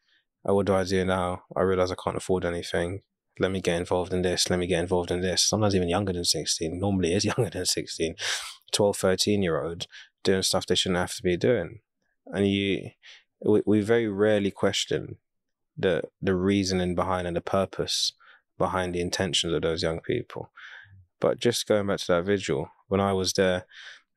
[0.45, 1.43] Oh, what do I do now?
[1.55, 3.01] I realize I can't afford anything.
[3.39, 4.49] Let me get involved in this.
[4.49, 5.43] Let me get involved in this.
[5.43, 6.79] Sometimes even younger than 16.
[6.79, 8.15] Normally is younger than 16.
[8.71, 9.87] 12, 13 year olds
[10.23, 11.79] doing stuff they shouldn't have to be doing.
[12.27, 12.91] And you,
[13.43, 15.17] we, we very rarely question
[15.79, 18.13] the the reasoning behind and the purpose
[18.57, 20.51] behind the intentions of those young people.
[21.19, 23.65] But just going back to that vigil, when I was there,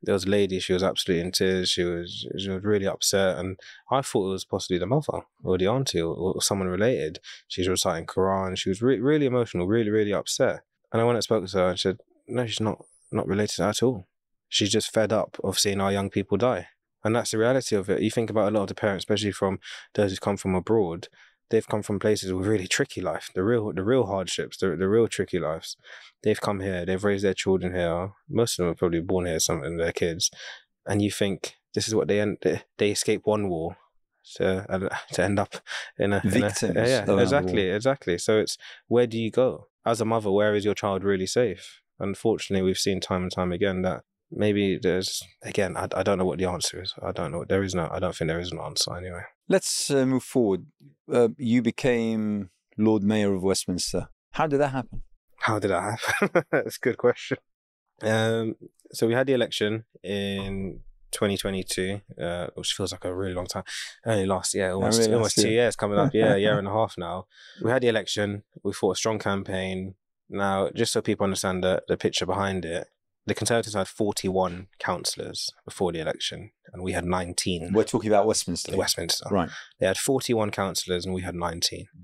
[0.03, 1.71] there was a lady, she was absolutely in tears.
[1.71, 3.39] She was she was really upset.
[3.39, 3.59] And
[3.91, 7.21] I thought it was possibly the mother or the auntie or, or someone related.
[7.49, 8.59] She's reciting Quran.
[8.59, 10.61] She was re- really emotional, really, really upset.
[10.93, 13.83] And I went and spoke to her and said, No, she's not not related at
[13.83, 14.07] all.
[14.49, 16.69] She's just fed up of seeing our young people die.
[17.05, 18.03] And that's the reality of it.
[18.03, 19.59] You think about a lot of the parents, especially from
[19.95, 21.09] those who come from abroad,
[21.53, 24.89] they've come from places with really tricky life, the real the real hardships, the, the
[24.89, 25.77] real tricky lives.
[26.23, 28.13] They've come here, they've raised their children here.
[28.29, 30.31] Most of them are probably born here, some of their kids.
[30.87, 32.39] And you think this is what they end
[32.79, 33.77] they escape one war
[34.37, 35.55] to uh, to end up
[35.99, 36.63] in a victims.
[36.63, 38.19] In a, yeah, exactly, exactly.
[38.19, 38.57] So it's
[38.89, 40.31] where do you go as a mother?
[40.31, 41.81] Where is your child really safe?
[42.01, 44.03] Unfortunately, we've seen time and time again that
[44.33, 46.95] maybe there's again I, I don't know what the answer is.
[47.03, 49.23] I don't know there is no i don't think there is an answer anyway.
[49.49, 50.67] Let's uh, move forward.
[51.13, 54.09] Uh, you became lord mayor of westminster.
[54.33, 55.03] How did that happen?
[55.39, 56.45] How did that happen?
[56.51, 57.39] That's a good question.
[58.01, 58.57] Um,
[58.93, 60.81] so we had the election in
[61.13, 63.65] 2022 uh, which feels like a really long time.
[64.07, 66.13] Only last year almost, really almost two years coming up.
[66.15, 67.27] Yeah a year and a half now.
[67.63, 68.45] We had the election.
[68.63, 69.95] We fought a strong campaign.
[70.31, 72.89] Now just so people understand the, the picture behind it
[73.27, 77.73] the Conservatives had 41 councillors before the election, and we had 19.
[77.73, 78.77] We're talking about Westminster.
[78.77, 79.27] Westminster.
[79.31, 79.51] Right.
[79.79, 81.81] They had 41 councillors, and we had 19.
[81.81, 82.03] Mm.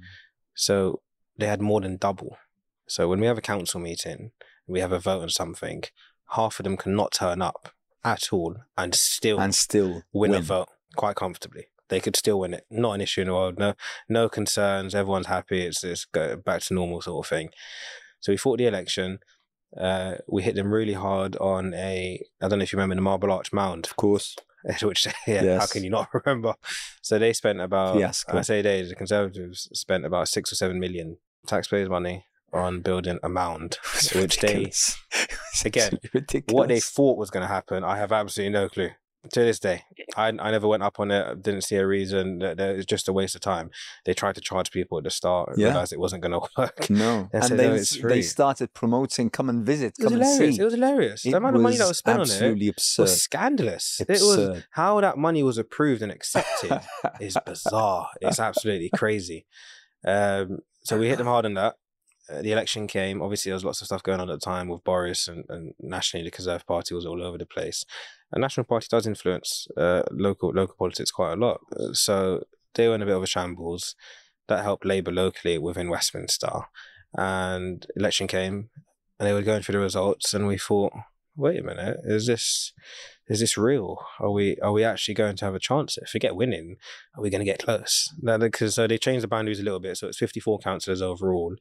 [0.54, 1.02] So
[1.37, 2.38] they had more than double.
[2.87, 4.33] So when we have a council meeting,
[4.66, 5.85] we have a vote on something,
[6.31, 7.70] half of them cannot turn up
[8.04, 10.35] at all and still and still win, win.
[10.35, 11.66] a vote quite comfortably.
[11.88, 12.66] They could still win it.
[12.70, 13.59] Not an issue in the world.
[13.59, 13.74] No,
[14.09, 14.94] no concerns.
[14.94, 15.62] Everyone's happy.
[15.62, 17.50] It's it's go back to normal sort of thing.
[18.20, 19.20] So we fought the election
[19.76, 23.02] uh, we hit them really hard on a I don't know if you remember the
[23.02, 24.37] Marble Arch Mound, of course.
[24.83, 25.61] Which yeah, yes.
[25.61, 26.54] how can you not remember?
[27.00, 28.38] So they spent about Fiasco.
[28.38, 33.18] I say they the Conservatives spent about six or seven million taxpayers' money on building
[33.22, 33.78] a mound,
[34.14, 34.72] which they
[35.64, 35.98] again
[36.48, 37.85] what they thought was going to happen.
[37.85, 38.90] I have absolutely no clue
[39.33, 39.83] to this day,
[40.16, 41.42] I, I never went up on it.
[41.42, 42.38] Didn't see a reason.
[42.38, 43.70] That It's just a waste of time.
[44.04, 45.50] They tried to charge people at the start.
[45.57, 45.68] Yeah.
[45.68, 46.88] Realized it wasn't going to work.
[46.88, 50.57] No, and, and they, no, they started promoting, "Come and visit, come and hilarious.
[50.57, 51.24] see." It was hilarious.
[51.26, 53.02] It the amount of money that was spent on it absolutely absurd.
[53.02, 54.00] was scandalous.
[54.00, 54.16] Absurd.
[54.16, 54.22] It
[54.54, 56.81] was how that money was approved and accepted
[57.20, 58.09] is bizarre.
[58.20, 59.46] It's absolutely crazy.
[60.07, 61.74] Um, so we hit them hard on that.
[62.31, 63.23] Uh, the election came.
[63.23, 65.75] Obviously, there was lots of stuff going on at the time with Boris and, and
[65.81, 67.85] nationally, the Conservative Party was all over the place.
[68.33, 71.61] A National Party does influence uh, local local politics quite a lot.
[71.75, 73.95] Uh, so they were in a bit of a shambles.
[74.49, 76.62] That helped Labour locally within Westminster.
[77.14, 78.71] And election came,
[79.19, 80.93] and they were going through the results, and we thought,
[81.37, 82.73] wait a minute, is this
[83.29, 83.99] is this real?
[84.21, 85.97] Are we are we actually going to have a chance?
[85.99, 86.77] If we get winning,
[87.17, 88.12] are we going to get close?
[88.23, 91.57] Because so they changed the boundaries a little bit, so it's fifty four councillors overall.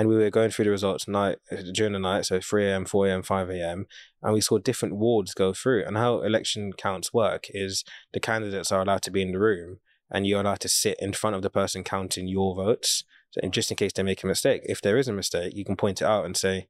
[0.00, 1.36] And we were going through the results night
[1.74, 3.86] during the night, so 3 a.m., 4 a.m., 5 a.m.,
[4.22, 5.84] and we saw different wards go through.
[5.84, 7.84] And how election counts work is
[8.14, 11.12] the candidates are allowed to be in the room, and you're allowed to sit in
[11.12, 13.04] front of the person counting your votes.
[13.42, 15.76] And just in case they make a mistake, if there is a mistake, you can
[15.76, 16.68] point it out and say,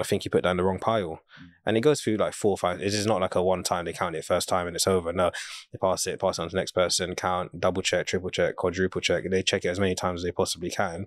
[0.00, 1.20] I think you put down the wrong pile.
[1.40, 1.46] Mm.
[1.66, 2.80] And it goes through like four or five.
[2.80, 5.12] It is not like a one time they count it first time and it's over.
[5.12, 5.32] No,
[5.70, 8.56] they pass it, pass it on to the next person, count, double check, triple check,
[8.56, 9.22] quadruple check.
[9.30, 11.06] They check it as many times as they possibly can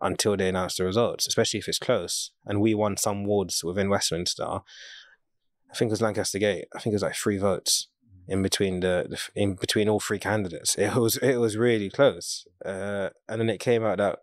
[0.00, 2.30] until they announce the results, especially if it's close.
[2.44, 4.44] And we won some wards within Westminster.
[4.44, 6.66] I think it was Lancaster Gate.
[6.74, 7.88] I think it was like three votes
[8.26, 10.76] in between the, the in between all three candidates.
[10.78, 12.46] It was it was really close.
[12.64, 14.18] Uh, and then it came out that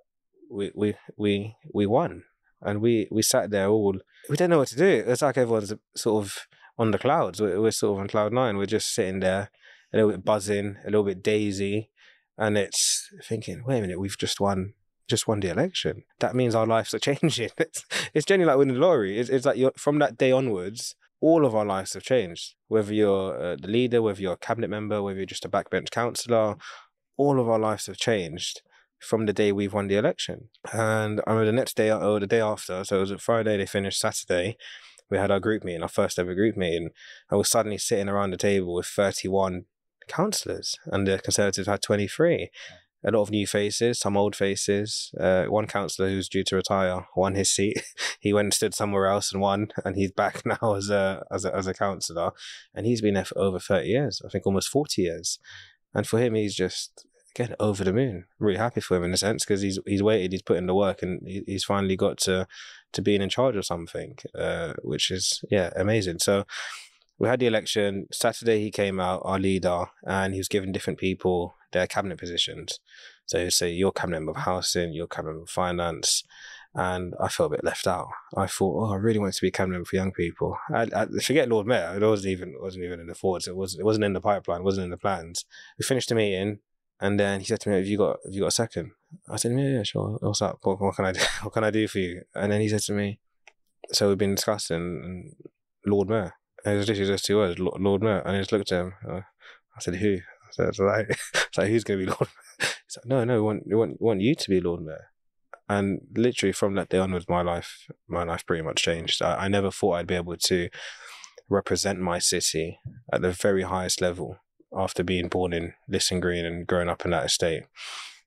[0.50, 2.24] we we we we won,
[2.62, 3.96] and we we sat there all.
[4.30, 5.04] We didn't know what to do.
[5.08, 7.42] It's like everyone's sort of on the clouds.
[7.42, 8.58] We're, we're sort of on cloud nine.
[8.58, 9.50] We're just sitting there,
[9.94, 11.90] a little bit buzzing, a little bit daisy,
[12.38, 14.74] and it's thinking, wait a minute, we've just won
[15.12, 16.04] just won the election.
[16.20, 17.50] That means our lives are changing.
[17.58, 19.20] It's, it's genuinely like winning the lottery.
[19.20, 22.56] It's, it's like you're, from that day onwards, all of our lives have changed.
[22.68, 25.92] Whether you're uh, the leader, whether you're a cabinet member, whether you're just a backbench
[25.92, 26.56] councillor,
[27.18, 28.62] all of our lives have changed
[29.00, 30.50] from the day we've won the election.
[30.72, 33.58] And I remember the next day or the day after, so it was a Friday,
[33.58, 34.58] they finished Saturday.
[35.10, 36.90] We had our group meeting, our first ever group meeting.
[37.30, 39.66] I was suddenly sitting around the table with 31
[40.08, 42.50] councillors, and the Conservatives had 23
[43.04, 45.12] a lot of new faces, some old faces.
[45.20, 47.82] Uh, one councillor who's due to retire won his seat.
[48.20, 51.46] he went and stood somewhere else and won, and he's back now as a as
[51.46, 52.32] a, as a councillor,
[52.74, 54.22] and he's been there for over thirty years.
[54.26, 55.40] I think almost forty years.
[55.94, 58.26] And for him, he's just again over the moon.
[58.40, 60.76] Really happy for him in a sense because he's he's waited, he's put in the
[60.76, 62.48] work, and he, he's finally got to
[62.94, 66.20] to being in charge of something, uh, which is yeah amazing.
[66.20, 66.46] So
[67.22, 68.08] we had the election.
[68.12, 72.80] Saturday, he came out, our leader, and he was giving different people their cabinet positions.
[73.28, 76.24] So he'd say, your cabinet member of housing, your cabinet member of finance.
[76.74, 78.08] and I felt a bit left out.
[78.36, 80.58] I thought, oh, I really wanted to be a cabinet for young people.
[80.74, 81.94] I, I forget Lord Mayor.
[81.96, 83.48] It wasn't even wasn't even in the thoughts.
[83.48, 84.62] It was it wasn't in the pipeline.
[84.62, 85.46] It wasn't in the plans.
[85.78, 86.60] We finished the meeting,
[87.00, 88.92] and then he said to me, "Have you got have you got a second?
[89.30, 90.18] I said, "Yeah, yeah, sure.
[90.22, 90.58] What's up?
[90.64, 91.20] What, what can I do?
[91.44, 93.20] What can I do for you?" And then he said to me,
[93.92, 95.50] "So we've been discussing mm,
[95.86, 96.34] Lord Mayor."
[96.66, 98.20] And it was literally just two words, Lord Mayor.
[98.20, 98.94] And I just looked at him.
[99.08, 99.22] Uh,
[99.76, 102.28] I said, "Who?" I said, "It's like, who's going to be Lord?"
[102.60, 102.70] Mayor?
[102.88, 105.08] He's like, "No, no, we want we want we want you to be Lord Mayor."
[105.70, 109.22] And literally from that day onwards, my life, my life pretty much changed.
[109.22, 110.70] I, I never thought I'd be able to
[111.50, 112.80] represent my city
[113.12, 114.38] at the very highest level
[114.76, 117.64] after being born in Lisson Green and growing up in that estate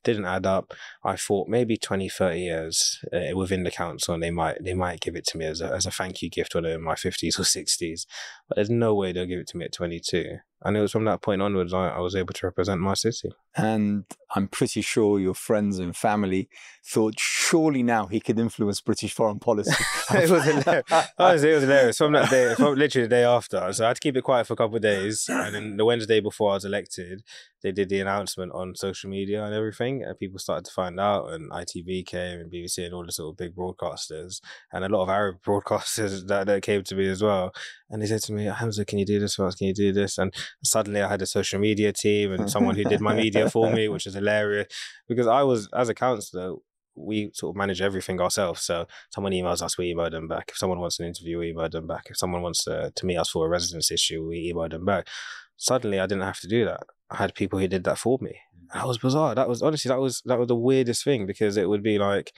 [0.05, 0.75] didn't add up.
[1.03, 5.01] I thought maybe 20, 30 years uh, within the council, and they might they might
[5.01, 6.95] give it to me as a, as a thank you gift when I'm in my
[6.95, 8.07] 50s or 60s.
[8.49, 10.39] But there's no way they'll give it to me at 22.
[10.63, 13.31] And it was from that point onwards I, I was able to represent my city.
[13.57, 16.49] And I'm pretty sure your friends and family
[16.85, 19.73] thought surely now he could influence British foreign policy.
[20.15, 20.85] it was hilarious.
[21.19, 21.99] Honestly, it was hilarious.
[21.99, 23.73] From that day, from literally the day after.
[23.73, 25.27] So I had to keep it quiet for a couple of days.
[25.29, 27.23] And then the Wednesday before I was elected,
[27.63, 30.03] they did the announcement on social media and everything.
[30.03, 31.31] And people started to find out.
[31.31, 34.41] And ITV came and BBC and all the sort of big broadcasters.
[34.73, 37.55] And a lot of Arab broadcasters that, that came to me as well.
[37.89, 39.55] And they said to me, Hamza, can you do this for us?
[39.55, 40.19] Can you do this?
[40.19, 43.71] And suddenly I had a social media team and someone who did my media for
[43.71, 44.69] me, which is hilarious
[45.09, 46.57] because I was, as a councillor.
[46.97, 48.63] we sort of manage everything ourselves.
[48.63, 50.51] So someone emails us, we email them back.
[50.51, 52.07] If someone wants an interview, we email them back.
[52.11, 55.09] If someone wants to, to meet us for a residence issue, we email them back.
[55.57, 56.83] Suddenly, I didn't have to do that.
[57.11, 58.35] I had people who did that for me.
[58.73, 59.35] that was bizarre.
[59.35, 62.33] That was honestly that was that was the weirdest thing because it would be like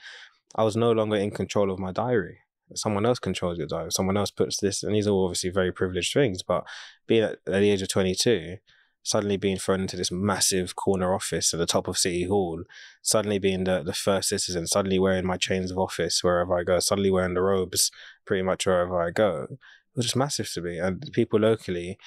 [0.55, 2.39] I was no longer in control of my diary
[2.75, 3.93] someone else controls your diet.
[3.93, 6.43] Someone else puts this, and these are obviously very privileged things.
[6.43, 6.65] But
[7.07, 8.57] being at, at, the age of 22,
[9.03, 12.63] suddenly being thrown into this massive corner office at the top of City Hall,
[13.01, 16.79] suddenly being the, the first citizen, suddenly wearing my chains of office wherever I go,
[16.79, 17.89] suddenly wearing the robes
[18.25, 19.59] pretty much wherever I go, it
[19.95, 20.77] was just massive to me.
[20.77, 21.97] And people locally,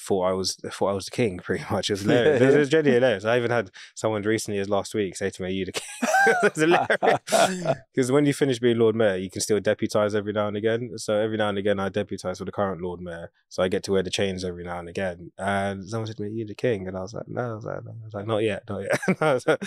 [0.00, 1.38] thought I was thought I was the king.
[1.44, 2.54] Pretty much, it was hilarious.
[2.54, 3.24] it was genuinely hilarious.
[3.24, 5.84] I even had someone recently, as last week, say to me, "Are you the king?"
[6.26, 10.32] it was hilarious because when you finish being Lord Mayor, you can still deputise every
[10.32, 10.92] now and again.
[10.96, 13.82] So every now and again, I deputise for the current Lord Mayor, so I get
[13.84, 15.32] to wear the chains every now and again.
[15.38, 17.54] And someone said to me, "Are you the king?" And I was like, "No," I
[17.54, 17.90] was like, no.
[17.90, 19.60] I was like "Not yet, not yet."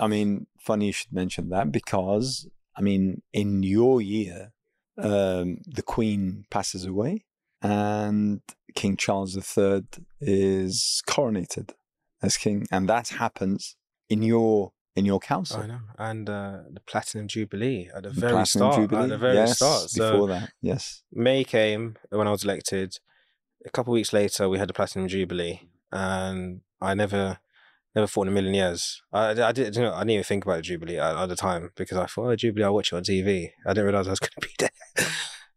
[0.00, 4.52] I mean, funny you should mention that because I mean, in your year,
[4.98, 7.24] um, the Queen passes away
[7.62, 8.40] and
[8.74, 9.84] King Charles III
[10.20, 11.70] is coronated
[12.22, 13.76] as king, and that happens
[14.08, 15.60] in your in your council.
[15.60, 18.76] I know, and uh, the Platinum Jubilee at the, the very Platinum start.
[18.76, 19.02] Jubilee?
[19.02, 19.90] At the very yes, start.
[19.90, 21.02] So before that, yes.
[21.12, 22.98] May came when I was elected.
[23.66, 27.38] A couple of weeks later, we had the Platinum Jubilee, and I never,
[27.94, 29.02] never thought in a million years.
[29.12, 31.36] I, I did, you know, I didn't even think about the Jubilee at, at the
[31.36, 33.50] time because I thought, oh, Jubilee, I'll watch it on TV.
[33.66, 35.06] I didn't realize I was going to be there.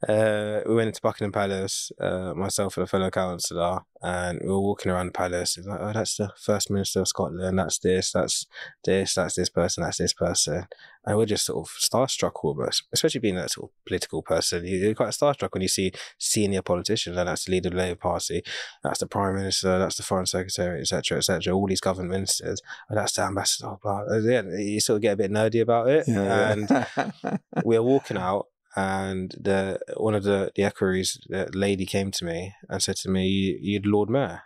[0.08, 4.60] Uh, we went into Buckingham Palace, uh, myself and a fellow councillor, and we were
[4.60, 5.58] walking around the palace.
[5.58, 8.48] It's like, oh, that's the First Minister of Scotland, that's this, that's
[8.84, 10.66] this, that's this person, that's this person.
[11.06, 14.66] And we're just sort of starstruck almost, especially being that sort of political person.
[14.66, 17.96] You're quite starstruck when you see senior politicians, and that's the leader of the Labour
[17.96, 18.44] Party,
[18.84, 22.98] that's the Prime Minister, that's the Foreign Secretary, etc., etc., all these government ministers, and
[22.98, 23.76] that's the ambassador.
[23.84, 24.18] Blah, blah.
[24.18, 26.06] Yeah, you sort of get a bit nerdy about it.
[26.08, 31.86] Yeah, and we are walking out, and the one of the the equerries, the lady
[31.86, 34.44] came to me and said to me, you, "You'd Lord Mayor,"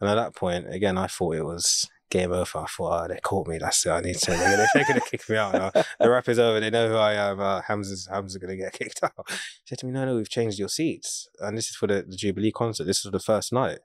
[0.00, 2.58] and at that point, again, I thought it was game over.
[2.58, 3.58] I thought, oh, they caught me.
[3.58, 3.90] That's it.
[3.90, 4.30] I need to.
[4.30, 5.52] They're gonna, they're gonna kick me out.
[5.52, 5.70] Now.
[6.00, 6.60] The rap is over.
[6.60, 7.40] They know who I am.
[7.40, 9.28] Uh, Hamza's Hamza's gonna get kicked out.
[9.28, 9.36] She
[9.66, 12.16] said to me, "No, no, we've changed your seats, and this is for the, the
[12.16, 12.84] Jubilee concert.
[12.84, 13.78] This was the first night."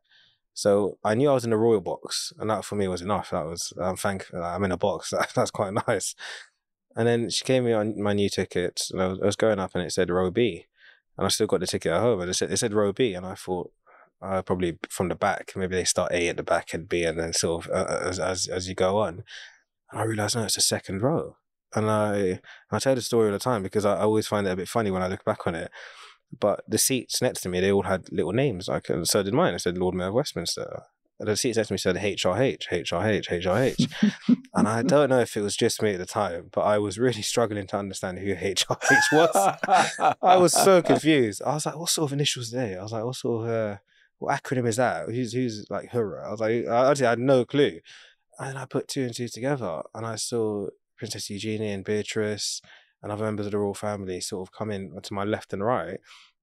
[0.53, 3.29] So I knew I was in the royal box, and that for me was enough.
[3.31, 4.43] That was I'm thankful.
[4.43, 5.13] I'm in a box.
[5.21, 6.15] That, that's quite nice.
[6.95, 9.71] And then she gave me my new ticket, and I was, I was, going up,
[9.75, 10.65] and it said row B,
[11.17, 13.13] and I still got the ticket at home, and it said it said row B,
[13.13, 13.71] and I thought
[14.21, 17.17] uh, probably from the back, maybe they start A at the back and B, and
[17.19, 19.23] then sort of uh, as, as as you go on,
[19.91, 21.37] and I realized no, it's the second row,
[21.73, 24.51] and I I tell the story all the time because I, I always find it
[24.51, 25.71] a bit funny when I look back on it.
[26.37, 28.69] But the seats next to me, they all had little names.
[28.69, 29.53] Like, and so did mine.
[29.53, 30.83] I said Lord Mayor of Westminster
[31.25, 34.37] the seat next to me said HRH, HRH, HRH.
[34.55, 36.97] and I don't know if it was just me at the time, but I was
[36.97, 40.15] really struggling to understand who HRH was.
[40.21, 41.41] I was so confused.
[41.43, 42.75] I was like, what sort of initials are they?
[42.75, 43.77] I was like, what sort of, uh,
[44.19, 45.09] what acronym is that?
[45.09, 46.27] Who's, who's like Hurrah?
[46.27, 47.79] I was like, I actually had no clue.
[48.39, 50.67] And I put two and two together and I saw
[50.97, 52.61] Princess Eugenie and Beatrice
[53.03, 55.63] and other members of the royal family sort of come in to my left and
[55.63, 55.99] right.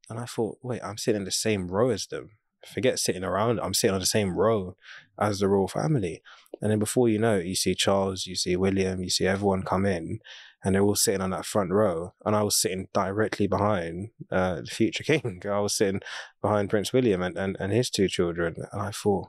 [0.08, 2.30] And I thought, wait, I'm sitting in the same row as them
[2.66, 3.60] forget sitting around.
[3.60, 4.76] I'm sitting on the same row
[5.18, 6.22] as the royal family.
[6.60, 9.62] And then before you know it, you see Charles, you see William, you see everyone
[9.62, 10.20] come in.
[10.64, 14.56] and they're all sitting on that front row, and I was sitting directly behind uh,
[14.62, 15.40] the future king.
[15.44, 16.00] I was sitting
[16.42, 19.28] behind Prince William and, and, and his two children, and I thought,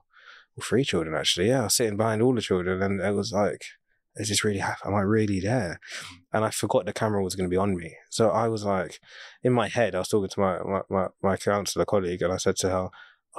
[0.55, 1.49] well, three children actually.
[1.49, 3.63] Yeah, I was sitting behind all the children, and it was like,
[4.15, 4.93] is this really happening?
[4.93, 5.79] Am I really there?
[6.33, 7.95] And I forgot the camera was going to be on me.
[8.09, 8.99] So I was like,
[9.43, 12.37] in my head, I was talking to my my, my, my councillor colleague, and I
[12.37, 12.89] said to her,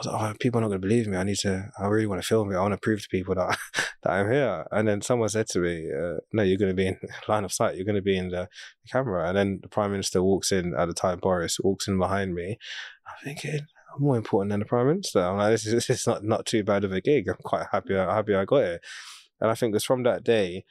[0.00, 1.16] was like, oh, people are not going to believe me.
[1.16, 2.56] I need to, I really want to film it.
[2.56, 3.58] I want to prove to people that,
[4.02, 4.66] that I'm here.
[4.70, 6.98] And then someone said to me, uh, no, you're going to be in
[7.28, 7.76] line of sight.
[7.76, 8.48] You're going to be in the,
[8.82, 9.28] the, camera.
[9.28, 12.58] And then the prime minister walks in at the time, Boris walks in behind me.
[13.06, 13.60] I'm thinking,
[13.94, 15.20] I'm more important than the prime minister.
[15.20, 17.28] I'm like, this is, this is not, not too bad of a gig.
[17.28, 18.80] I'm quite happy, happy I got it.
[19.40, 20.64] And I think it was from that day,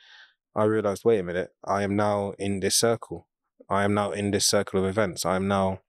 [0.56, 3.28] I realized, wait a minute, I am now in this circle.
[3.70, 5.26] I am now in this circle of events.
[5.26, 5.82] I am now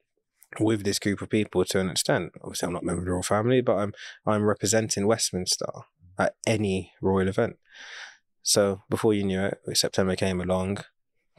[0.59, 2.32] with this group of people to an extent.
[2.42, 3.92] Obviously, I'm not a member of the royal family, but I'm
[4.26, 5.70] I'm representing Westminster
[6.18, 7.57] at any royal event.
[8.42, 10.78] So before you knew it, September came along,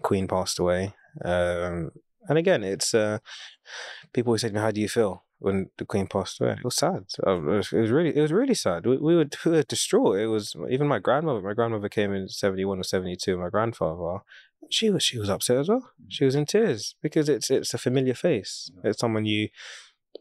[0.01, 0.93] Queen passed away,
[1.25, 1.91] um,
[2.29, 3.17] and again, it's uh,
[4.13, 6.63] people always say to me, "How do you feel?" When the Queen passed away, it
[6.63, 7.05] was sad.
[7.17, 8.85] It was, it was really, it was really sad.
[8.85, 10.19] We, we, were, we were distraught.
[10.19, 11.41] It was even my grandmother.
[11.41, 13.39] My grandmother came in seventy one or seventy two.
[13.39, 14.19] My grandfather,
[14.69, 15.91] she was she was upset as well.
[16.01, 16.05] Mm.
[16.09, 18.71] She was in tears because it's it's a familiar face.
[18.83, 19.49] It's someone you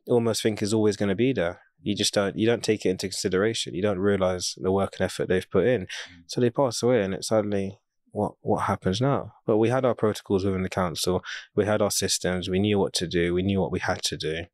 [0.09, 1.61] almost think is always going to be there.
[1.83, 3.75] You just don't you don't take it into consideration.
[3.75, 5.83] You don't realize the work and effort they've put in.
[5.83, 6.25] Mm.
[6.27, 7.79] So they pass away, and it's suddenly
[8.13, 9.35] what what happens now?
[9.47, 11.23] But we had our protocols within the council.
[11.55, 12.49] We had our systems.
[12.49, 13.35] We knew what to do.
[13.35, 14.45] We knew what we had to do.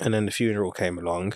[0.00, 1.34] And then the funeral came along.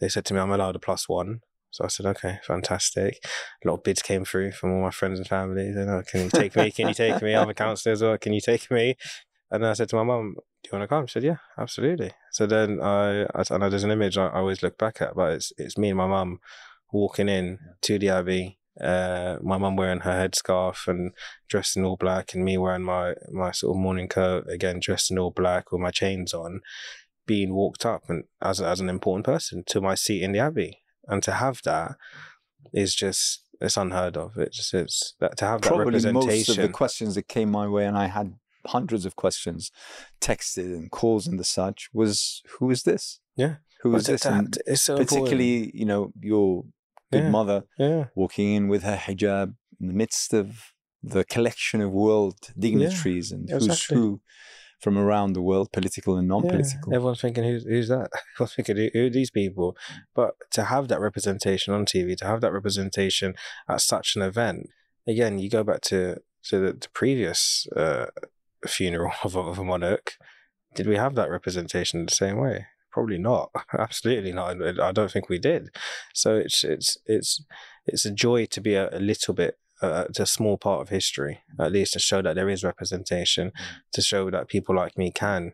[0.00, 1.40] They said to me, "I'm allowed a plus one."
[1.70, 3.18] So I said, okay, fantastic.
[3.64, 5.70] A lot of bids came through from all my friends and family.
[5.70, 6.70] They know, can you take me?
[6.70, 7.34] Can you take me?
[7.34, 8.16] I'm a counsellor as well.
[8.18, 8.96] Can you take me?
[9.50, 11.06] And then I said to my mum, do you want to come?
[11.06, 12.12] She said, yeah, absolutely.
[12.32, 15.32] So then I, I, know there's an image I, I always look back at, but
[15.32, 16.40] it's, it's me and my mum
[16.92, 18.58] walking in to the Abbey.
[18.80, 21.12] Uh, my mum wearing her headscarf and
[21.48, 25.10] dressed in all black, and me wearing my, my sort of morning coat, again, dressed
[25.10, 26.60] in all black with my chains on,
[27.26, 30.78] being walked up and as, as an important person to my seat in the Abbey
[31.08, 31.96] and to have that
[32.72, 34.36] is just it's unheard of.
[34.36, 36.38] It's just it's that to have Probably that representation.
[36.38, 38.34] most of the questions that came my way, and I had
[38.66, 39.70] hundreds of questions
[40.20, 43.20] texted and calls and the such was who is this?
[43.36, 44.22] Yeah, who is this?
[44.22, 45.74] That, it's so particularly, important.
[45.74, 46.64] you know, your
[47.12, 47.30] good yeah.
[47.30, 48.04] mother yeah.
[48.14, 53.36] walking in with her hijab in the midst of the collection of world dignitaries yeah,
[53.36, 53.68] and exactly.
[53.68, 54.20] who's who
[54.80, 56.90] from around the world, political and non-political.
[56.90, 58.10] Yeah, everyone's thinking, who's, who's that?
[58.34, 59.76] Everyone's thinking, who, who, are these people?
[60.14, 63.34] But to have that representation on TV, to have that representation
[63.68, 64.70] at such an event,
[65.06, 68.06] again, you go back to to the, the previous uh,
[68.66, 70.14] funeral of a, of a monarch.
[70.74, 72.66] Did we have that representation the same way?
[72.92, 73.50] Probably not.
[73.78, 74.62] Absolutely not.
[74.80, 75.70] I don't think we did.
[76.14, 77.42] So it's it's it's
[77.86, 80.88] it's a joy to be a, a little bit uh, it's a small part of
[80.88, 83.80] history, at least to show that there is representation, mm.
[83.92, 85.52] to show that people like me can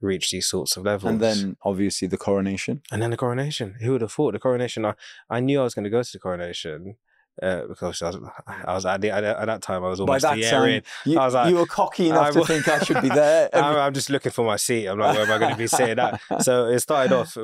[0.00, 1.12] reach these sorts of levels.
[1.12, 2.82] And then obviously the coronation.
[2.90, 3.76] And then the coronation.
[3.80, 4.84] Who would have thought the coronation?
[4.84, 4.94] I,
[5.30, 6.96] I knew I was going to go to the coronation
[7.40, 10.36] uh, because I was, I was at, the, at, that time I was almost By
[10.36, 13.00] that time, you, I was like, you were cocky enough I, to think I should
[13.00, 13.48] be there.
[13.54, 14.86] I'm, I'm, just looking for my seat.
[14.86, 16.20] I'm like, where am I going to be sitting at?
[16.42, 17.36] So it started off,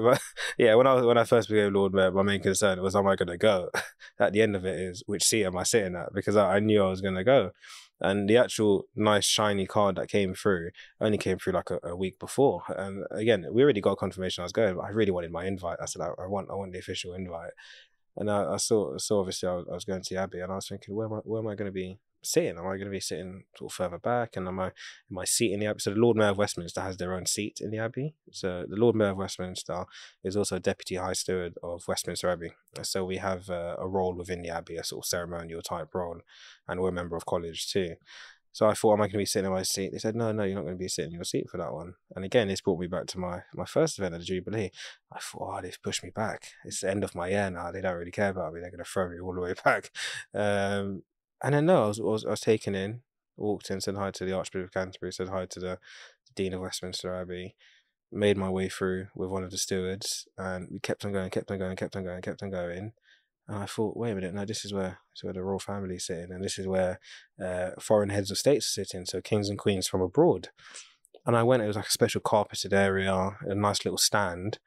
[0.59, 0.75] yeah.
[0.75, 3.29] When I when I first became Lord Mayor, my main concern was, am I going
[3.29, 3.71] to go?
[4.19, 6.13] At the end of it is, which seat am I sitting at?
[6.13, 7.53] Because I, I knew I was going to go.
[8.01, 10.71] And the actual nice shiny card that came through
[11.01, 12.63] only came through like a, a, week before.
[12.69, 15.79] And again, we already got confirmation I was going, but I really wanted my invite.
[15.83, 17.51] I said I, I want I want the official invite.
[18.19, 20.53] And I, I saw, saw obviously I was, I was, going to the Abbey and
[20.53, 22.59] I was thinking, where am I, where am I going to be sitting?
[22.59, 24.37] Am I going to be sitting sort of further back?
[24.37, 24.73] And am I,
[25.11, 25.81] am I seat in the Abbey?
[25.81, 28.15] So the Lord Mayor of Westminster has their own seat in the Abbey.
[28.33, 29.85] So the Lord Mayor of Westminster
[30.25, 32.53] is also Deputy High Steward of Westminster Abbey.
[32.83, 36.21] So we have uh, a role within the Abbey, a sort of ceremonial type role,
[36.67, 37.95] and we're a member of college too.
[38.59, 39.93] So I thought, am I going to be sitting in my seat?
[39.93, 41.73] They said, no, no, you're not going to be sitting in your seat for that
[41.73, 41.95] one.
[42.17, 44.73] And again, this brought me back to my, my first event at the Jubilee.
[45.13, 46.49] I thought, oh, they've pushed me back.
[46.65, 47.71] It's the end of my year now.
[47.71, 48.59] They don't really care about me.
[48.61, 49.93] They're going to throw me all the way back.
[50.35, 51.05] Um,
[51.41, 53.03] and then, no, I was, I was, I was taken in,
[53.37, 55.79] walked in, said hi to the Archbishop of Canterbury, said hi to the,
[56.27, 57.55] the Dean of Westminster Abbey,
[58.11, 61.53] made my way through with one of the stewards, and we kept on going, kept
[61.53, 62.93] on going, kept on going, kept on going.
[63.49, 65.59] And I thought, wait a minute, no, this is where this is where the royal
[65.59, 67.01] family is sitting, and this is where
[67.43, 70.49] uh, foreign heads of states are sitting, so kings and queens from abroad.
[71.25, 74.59] And I went, it was like a special carpeted area, a nice little stand,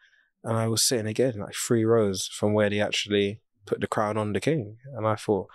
[0.44, 4.18] and I was sitting again like three rows from where they actually put the crown
[4.18, 4.78] on the king.
[4.96, 5.48] And I thought,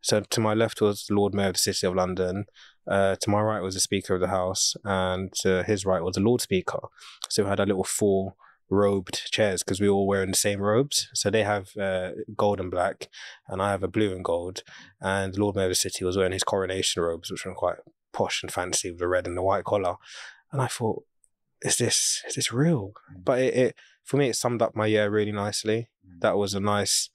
[0.00, 2.46] so to my left was the Lord Mayor of the City of London,
[2.86, 6.14] uh, to my right was the Speaker of the House, and to his right was
[6.14, 6.80] the Lord Speaker.
[7.28, 8.34] So we had a little four
[8.72, 11.08] robed chairs because we all wearing the same robes.
[11.14, 13.08] So they have uh, gold and black,
[13.46, 14.62] and I have a blue and gold.
[15.00, 17.76] And Lord Mayor of the City was wearing his coronation robes, which were quite
[18.12, 19.96] posh and fancy with the red and the white collar.
[20.50, 21.04] And I thought,
[21.62, 22.92] is this is this real?
[23.16, 25.88] But it, it for me, it summed up my year really nicely.
[26.20, 27.10] That was a nice.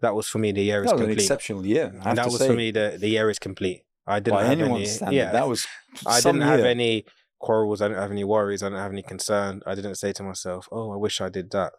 [0.00, 1.20] That was for me the year is That an complete.
[1.22, 1.92] exceptional year.
[1.94, 3.82] I have and that was say, for me the the year is complete.
[4.06, 4.86] I didn't by have any.
[4.86, 5.16] standard.
[5.16, 5.66] Yeah, That was
[6.06, 7.04] I didn't have any
[7.46, 7.80] quarrels.
[7.80, 8.62] I didn't have any worries.
[8.62, 9.52] I didn't have any concern.
[9.70, 11.72] I didn't say to myself, "Oh, I wish I did that."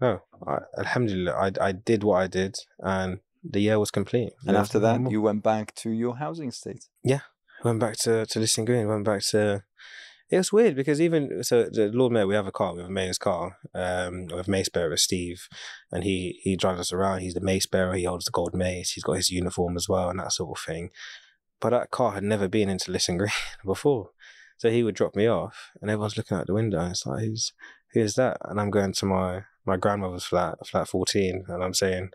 [0.00, 0.12] No,
[0.52, 2.54] I, Alhamdulillah, I I did what I did,
[2.96, 3.10] and
[3.54, 4.32] the year was complete.
[4.44, 5.12] And There after that, more.
[5.12, 6.84] you went back to your housing estate.
[7.12, 7.22] Yeah,
[7.64, 8.88] went back to to Lisson Green.
[8.88, 9.62] Went back to.
[10.28, 12.90] It was weird because even so, the Lord Mayor, we have a car, we have
[12.90, 13.44] a mayor's car.
[13.84, 15.40] Um, we have mace bearer Steve,
[15.92, 17.20] and he he drives us around.
[17.20, 17.94] He's the mace bearer.
[17.94, 18.90] He holds the gold mace.
[18.94, 20.90] He's got his uniform as well, and that sort of thing.
[21.60, 23.30] But that car had never been into Lisson Green
[23.64, 24.10] before,
[24.58, 27.24] so he would drop me off, and everyone's looking out the window, and it's like,
[27.24, 27.52] who's
[27.92, 28.38] who's that?
[28.42, 32.10] And I'm going to my my grandmother's flat, flat fourteen, and I'm saying,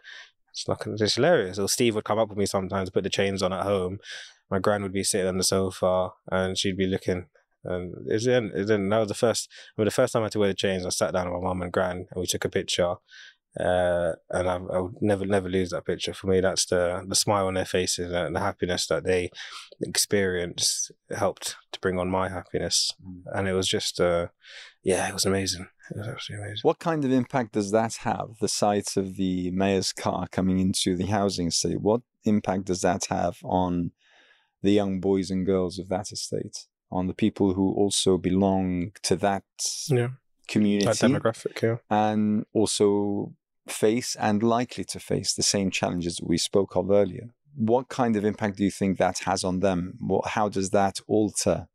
[0.51, 1.59] it's like it's hilarious.
[1.59, 3.99] Or Steve would come up with me sometimes, put the chains on at home.
[4.49, 7.27] My grand would be sitting on the sofa, and she'd be looking.
[7.63, 9.49] And it's then, then that was the first.
[9.77, 11.41] I mean, the first time I had to wear the chains, I sat down with
[11.41, 12.95] my mum and gran, and we took a picture.
[13.59, 16.13] Uh, and I, I would never, never lose that picture.
[16.13, 19.29] For me, that's the the smile on their faces and the happiness that they
[19.81, 22.93] experienced helped to bring on my happiness.
[23.33, 24.27] And it was just, uh,
[24.83, 25.67] yeah, it was amazing.
[25.89, 26.61] It was absolutely amazing.
[26.63, 28.29] What kind of impact does that have?
[28.39, 31.81] The sight of the mayor's car coming into the housing estate.
[31.81, 33.91] What impact does that have on
[34.61, 36.67] the young boys and girls of that estate?
[36.89, 39.43] On the people who also belong to that
[39.89, 40.09] Yeah,
[40.47, 41.61] community that demographic.
[41.61, 41.77] Yeah.
[41.89, 43.33] and also
[43.72, 47.30] face and likely to face the same challenges that we spoke of earlier.
[47.55, 49.95] What kind of impact do you think that has on them?
[49.99, 51.67] What, how does that alter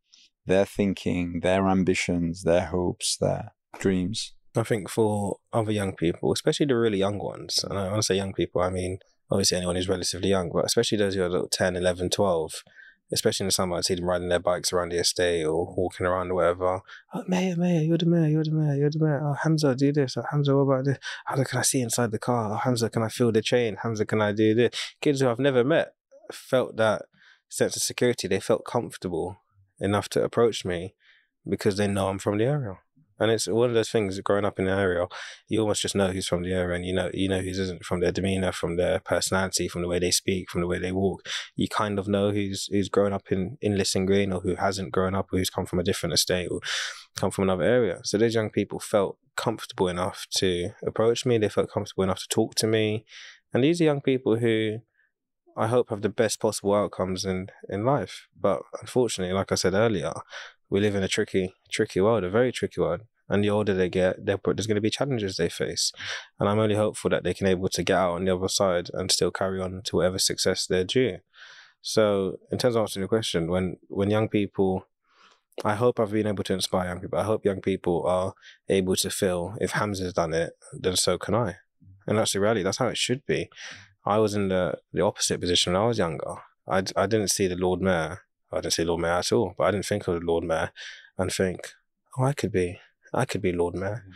[0.47, 4.33] their thinking, their ambitions, their hopes, their dreams?
[4.57, 8.03] I think for other young people, especially the really young ones, and I want to
[8.03, 8.99] say young people, I mean,
[9.31, 12.63] obviously anyone who's relatively young, but especially those who are little 10, 11, 12,
[13.13, 16.07] especially in the summer, I see them riding their bikes around the estate or walking
[16.07, 16.81] around or whatever.
[17.15, 19.21] Oh, Mayor, Mayor, you're the Mayor, you're the Mayor, you're the Mayor.
[19.25, 20.17] Oh, Hamza, do this.
[20.17, 20.99] Oh, Hamza, what about this?
[21.03, 22.53] Oh, Hamza, can I see inside the car?
[22.53, 23.77] Oh, Hamza, can I feel the chain?
[23.83, 24.71] Hamza, can I do this?
[25.01, 25.95] Kids who I've never met
[26.33, 27.03] felt that
[27.49, 28.29] sense of security.
[28.29, 29.39] They felt comfortable
[29.79, 30.95] enough to approach me
[31.49, 32.79] because they know I'm from the area.
[33.19, 35.07] And it's one of those things growing up in the area,
[35.49, 37.85] you almost just know who's from the area and you know you know who isn't
[37.85, 40.93] from their demeanour, from their personality, from the way they speak, from the way they
[40.93, 41.27] walk.
[41.55, 44.93] You kind of know who's who's grown up in, in Lisson Green or who hasn't
[44.93, 46.61] grown up or who's come from a different estate or
[47.17, 48.01] come from another area.
[48.05, 52.29] So those young people felt comfortable enough to approach me, they felt comfortable enough to
[52.29, 53.05] talk to me.
[53.53, 54.81] And these are young people who
[55.57, 58.29] I hope have the best possible outcomes in, in life.
[58.39, 60.13] But unfortunately, like I said earlier,
[60.71, 63.03] we live in a tricky, tricky world, a very tricky world.
[63.29, 65.93] And the older they get, there's going to be challenges they face.
[66.39, 68.89] And I'm only hopeful that they can able to get out on the other side
[68.95, 71.19] and still carry on to whatever success they're due.
[71.83, 74.87] So, in terms of answering your question, when when young people,
[75.65, 77.19] I hope I've been able to inspire young people.
[77.19, 78.35] I hope young people are
[78.69, 81.57] able to feel if Hamza's done it, then so can I.
[82.07, 82.63] And that's the reality.
[82.63, 83.51] That's how it should be.
[84.05, 86.37] I was in the, the opposite position when I was younger.
[86.69, 88.21] I, I didn't see the Lord Mayor.
[88.53, 90.71] I didn't see Lord Mayor at all, but I didn't think of Lord Mayor
[91.19, 91.73] and think,
[92.19, 92.79] oh, I could be,
[93.13, 94.05] I could be Lord Mayor.
[94.05, 94.13] Mm-hmm.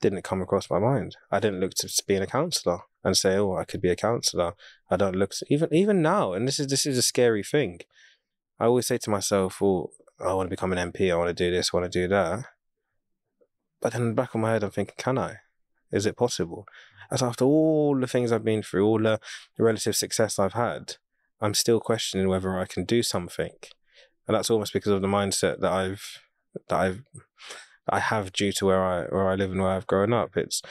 [0.00, 1.16] Didn't come across my mind.
[1.30, 4.54] I didn't look to being a councillor and say, oh, I could be a councillor.
[4.90, 7.80] I don't look to, even even now, and this is this is a scary thing.
[8.58, 11.12] I always say to myself, oh, I want to become an MP.
[11.12, 11.70] I want to do this.
[11.72, 12.44] I want to do that.
[13.80, 15.36] But then in the back of my head, I'm thinking, can I?
[15.92, 16.66] Is it possible?
[17.10, 19.20] As after all the things I've been through, all the
[19.58, 20.96] relative success I've had,
[21.40, 23.52] I'm still questioning whether I can do something,
[24.26, 26.22] and that's almost because of the mindset that I've
[26.68, 27.02] that I've
[27.86, 30.36] that I have due to where I where I live and where I've grown up.
[30.36, 30.62] It's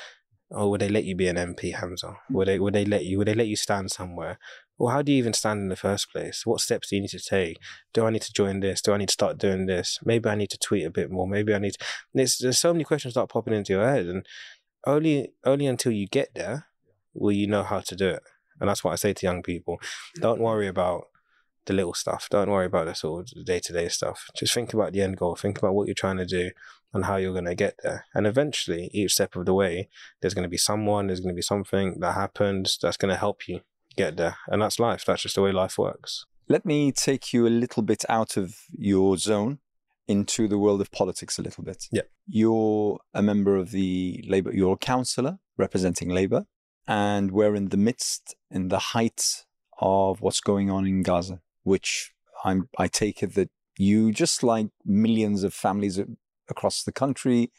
[0.51, 2.07] oh, would they let you be an MP, Hamza?
[2.07, 2.35] Mm.
[2.35, 3.17] Would they would they let you?
[3.17, 4.39] Would they let you stand somewhere?
[4.77, 6.45] Well, how do you even stand in the first place?
[6.45, 7.57] What steps do you need to take?
[7.93, 8.81] Do I need to join this?
[8.81, 9.99] Do I need to start doing this?
[10.03, 11.27] Maybe I need to tweet a bit more.
[11.27, 11.73] Maybe I need.
[11.73, 11.85] To...
[12.13, 14.25] There's there's so many questions start popping into your head, and
[14.85, 16.67] only only until you get there
[17.13, 18.23] will you know how to do it.
[18.59, 19.79] And that's what I say to young people:
[20.15, 21.07] don't worry about
[21.65, 22.27] the little stuff.
[22.29, 24.27] Don't worry about the sort of day to day stuff.
[24.35, 25.35] Just think about the end goal.
[25.35, 26.51] Think about what you're trying to do
[26.93, 28.05] and how you're going to get there.
[28.13, 29.89] And eventually, each step of the way,
[30.21, 33.19] there's going to be someone, there's going to be something that happens that's going to
[33.19, 33.61] help you
[33.97, 34.37] get there.
[34.47, 35.03] And that's life.
[35.05, 36.25] That's just the way life works.
[36.47, 39.59] Let me take you a little bit out of your zone
[40.07, 41.87] into the world of politics a little bit.
[41.91, 42.03] Yeah.
[42.27, 46.45] You're a member of the Labour, you're a councillor representing Labour,
[46.87, 49.45] and we're in the midst, in the height
[49.79, 52.11] of what's going on in Gaza, which
[52.43, 55.99] I'm, I take it that you, just like millions of families
[56.49, 57.51] across the country,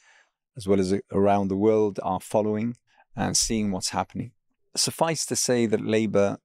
[0.57, 2.77] as well as around the world, are following
[3.15, 4.33] and seeing what's happening.
[4.77, 6.39] Suffice to say that Labour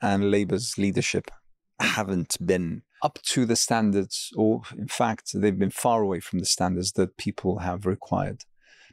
[0.00, 1.30] and Labour's leadership
[1.80, 6.46] haven't been up to the standards, or in fact, they've been far away from the
[6.46, 8.44] standards that people have required,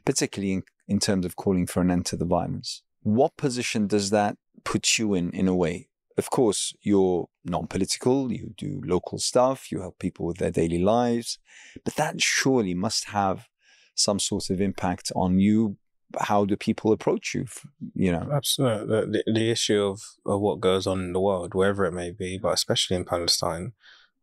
[0.04, 2.82] particularly in, in terms of calling for an end to the violence.
[3.06, 5.90] What position does that put you in, in a way?
[6.18, 10.82] Of course, you're non political, you do local stuff, you help people with their daily
[10.82, 11.38] lives,
[11.84, 13.46] but that surely must have
[13.94, 15.76] some sort of impact on you
[16.18, 17.46] how do people approach you?
[17.94, 19.22] You know, absolutely.
[19.24, 22.38] The, the issue of, of what goes on in the world, wherever it may be,
[22.38, 23.72] but especially in Palestine,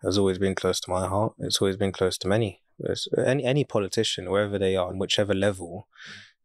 [0.02, 1.36] has always been close to my heart.
[1.40, 2.62] It's always been close to many.
[3.26, 5.88] any any politician, wherever they are, on whichever level,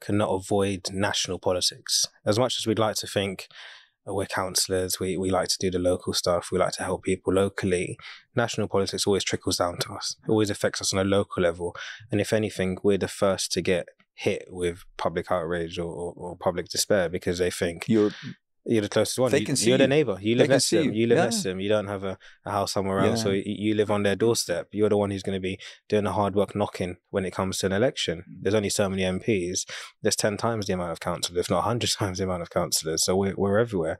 [0.00, 2.06] cannot avoid national politics.
[2.24, 3.48] As much as we'd like to think
[4.06, 7.32] we're councillors, we, we like to do the local stuff, we like to help people
[7.32, 7.98] locally.
[8.34, 10.16] National politics always trickles down to us.
[10.26, 11.74] It always affects us on a local level.
[12.10, 16.36] And if anything, we're the first to get hit with public outrage or, or, or
[16.36, 18.10] public despair because they think you're
[18.64, 19.30] you're the closest one.
[19.30, 19.84] They you, can see you're you.
[19.84, 20.18] the neighbor.
[20.20, 20.86] You live next to them.
[20.86, 21.24] You, you live yeah.
[21.24, 21.60] next to them.
[21.60, 23.24] You don't have a, a house somewhere else, yeah.
[23.24, 24.68] so you, you, live on their doorstep.
[24.72, 27.58] You're the one who's going to be doing the hard work knocking when it comes
[27.58, 28.24] to an election.
[28.28, 28.42] Mm.
[28.42, 29.66] There's only so many MPs.
[30.02, 33.04] There's ten times the amount of councillors, if not hundred times the amount of councillors.
[33.04, 33.98] So we're we're everywhere.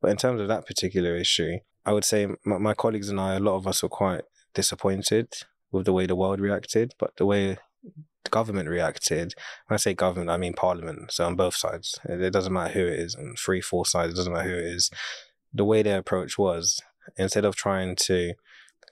[0.00, 3.34] But in terms of that particular issue, I would say my, my colleagues and I,
[3.34, 4.22] a lot of us were quite
[4.54, 5.32] disappointed
[5.72, 7.58] with the way the world reacted, but the way
[8.30, 9.34] government reacted.
[9.66, 11.12] When I say government, I mean parliament.
[11.12, 14.16] So on both sides, it, doesn't matter who it is, on three, four sides, it
[14.16, 14.90] doesn't matter who it is.
[15.52, 16.80] The way their approach was,
[17.16, 18.34] instead of trying to,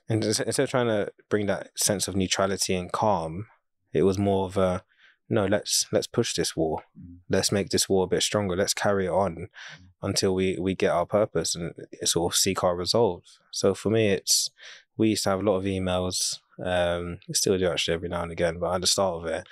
[0.09, 3.47] instead of trying to bring that sense of neutrality and calm,
[3.91, 4.83] it was more of a,
[5.29, 6.83] no, let's let's push this war.
[6.99, 7.17] Mm.
[7.29, 8.55] Let's make this war a bit stronger.
[8.55, 9.85] Let's carry it on mm.
[10.01, 11.73] until we we get our purpose and
[12.03, 13.23] sort of seek our resolve.
[13.49, 14.51] So for me, it's
[14.97, 18.31] we used to have a lot of emails um, still do actually every now and
[18.31, 19.47] again, but at the start of it,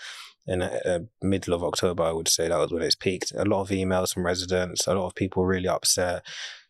[0.47, 3.31] in the middle of October, I would say that was when it's peaked.
[3.35, 6.25] A lot of emails from residents, a lot of people really upset,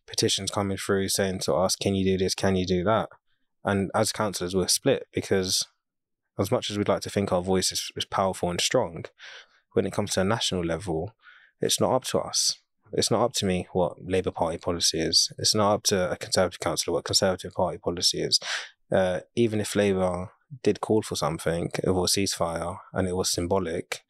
[0.06, 2.34] petitions coming through saying to us, "Can you do this?
[2.34, 3.08] Can you do that?"
[3.64, 5.66] And as councillors, we're split because,
[6.38, 9.04] as much as we'd like to think our voice is, is powerful and strong,
[9.72, 11.14] when it comes to a national level,
[11.60, 12.58] it's not up to us.
[12.92, 15.32] It's not up to me what Labour Party policy is.
[15.38, 18.38] It's not up to a Conservative councillor what Conservative Party policy is
[18.92, 20.30] uh, even if Labour
[20.62, 24.02] did call for something of a ceasefire and it was symbolic,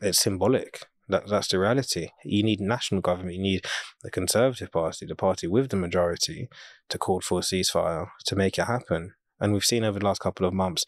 [0.00, 0.86] it's symbolic.
[1.08, 2.10] That, that's the reality.
[2.24, 3.36] You need national government.
[3.36, 3.66] You need
[4.02, 6.48] the Conservative Party, the party with the majority,
[6.90, 9.14] to call for a ceasefire to make it happen.
[9.40, 10.84] And we've seen over the last couple of months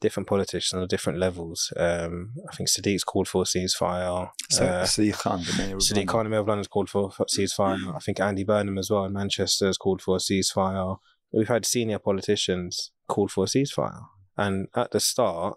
[0.00, 1.72] different politicians on different levels.
[1.76, 4.30] Um, I think Sadiq's called for a ceasefire.
[4.50, 6.90] So, uh, Sadiq Khan, the mayor of Sadiq Khan, the mayor of London, has called
[6.90, 7.96] for a ceasefire.
[7.96, 10.98] I think Andy Burnham as well in Manchester has called for a ceasefire.
[11.32, 14.06] We've had senior politicians called for a ceasefire.
[14.36, 15.56] And at the start,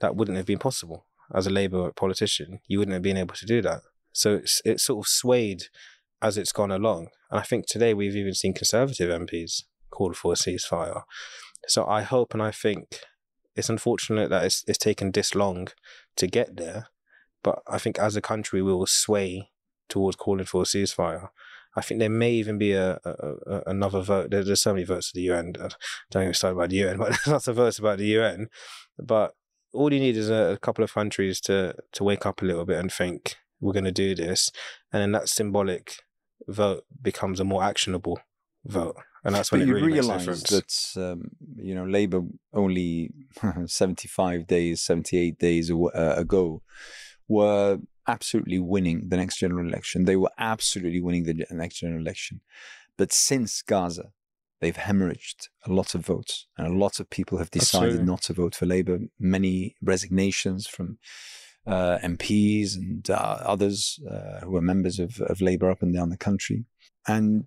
[0.00, 1.06] that wouldn't have been possible.
[1.32, 3.82] As a Labour politician, you wouldn't have been able to do that.
[4.12, 5.64] So it's, it's sort of swayed
[6.20, 7.08] as it's gone along.
[7.30, 11.02] And I think today we've even seen Conservative MPs call for a ceasefire.
[11.68, 13.00] So I hope and I think
[13.54, 15.68] it's unfortunate that it's, it's taken this long
[16.16, 16.88] to get there.
[17.42, 19.50] But I think as a country, we will sway
[19.88, 21.28] towards calling for a ceasefire.
[21.76, 24.30] I think there may even be a, a, a another vote.
[24.30, 25.54] There, there's so many votes to the UN.
[25.60, 25.68] I
[26.10, 28.48] don't even start about the UN, but there's lots of votes about the UN.
[28.98, 29.34] But
[29.72, 32.64] all you need is a, a couple of countries to to wake up a little
[32.64, 34.50] bit and think we're going to do this,
[34.92, 35.96] and then that symbolic
[36.48, 38.18] vote becomes a more actionable
[38.64, 38.96] vote.
[39.22, 43.12] And that's when but it really you realize that um, you know Labour only
[43.66, 46.62] seventy five days, seventy eight days uh, ago
[47.28, 47.78] were
[48.10, 50.04] absolutely winning the next general election.
[50.04, 52.40] They were absolutely winning the next general election.
[52.96, 54.12] But since Gaza,
[54.60, 58.12] they've hemorrhaged a lot of votes, and a lot of people have decided absolutely.
[58.12, 58.98] not to vote for Labour.
[59.18, 60.98] Many resignations from
[61.66, 66.10] uh, MPs and uh, others uh, who are members of, of Labour up and down
[66.10, 66.64] the country.
[67.06, 67.46] And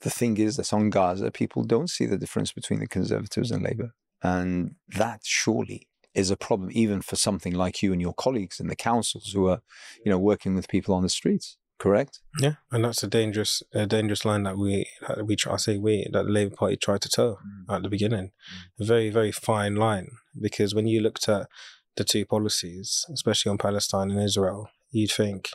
[0.00, 3.62] the thing is that on Gaza, people don't see the difference between the Conservatives and
[3.62, 3.94] Labour.
[4.22, 8.66] And that surely is a problem even for something like you and your colleagues in
[8.68, 9.62] the councils who are,
[10.04, 11.56] you know, working with people on the streets.
[11.78, 12.20] Correct.
[12.38, 15.54] Yeah, and that's a dangerous, a dangerous line that we that we try.
[15.54, 17.74] I say we that the Labour Party tried to toe mm.
[17.74, 18.26] at the beginning.
[18.26, 18.82] Mm.
[18.82, 20.08] A very, very fine line
[20.40, 21.48] because when you looked at
[21.96, 25.48] the two policies, especially on Palestine and Israel, you'd think,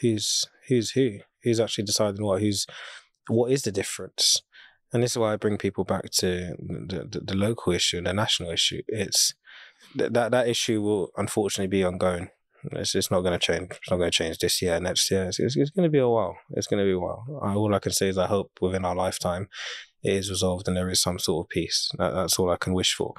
[0.00, 1.20] who's who's who?
[1.42, 2.42] Who's actually deciding what?
[2.42, 2.66] Who's
[3.28, 4.42] what is the difference?
[4.92, 8.06] And this is why I bring people back to the, the, the local issue and
[8.06, 8.82] the national issue.
[8.88, 9.34] It's
[9.96, 12.28] th- that that issue will unfortunately be ongoing.
[12.72, 13.68] It's, it's not going to change.
[13.70, 15.24] It's not going to change this year, next year.
[15.24, 16.36] It's, it's, it's going to be a while.
[16.50, 17.24] It's going to be a while.
[17.42, 19.48] I, all I can say is I hope within our lifetime
[20.02, 21.90] it is resolved and there is some sort of peace.
[21.98, 23.14] That, that's all I can wish for.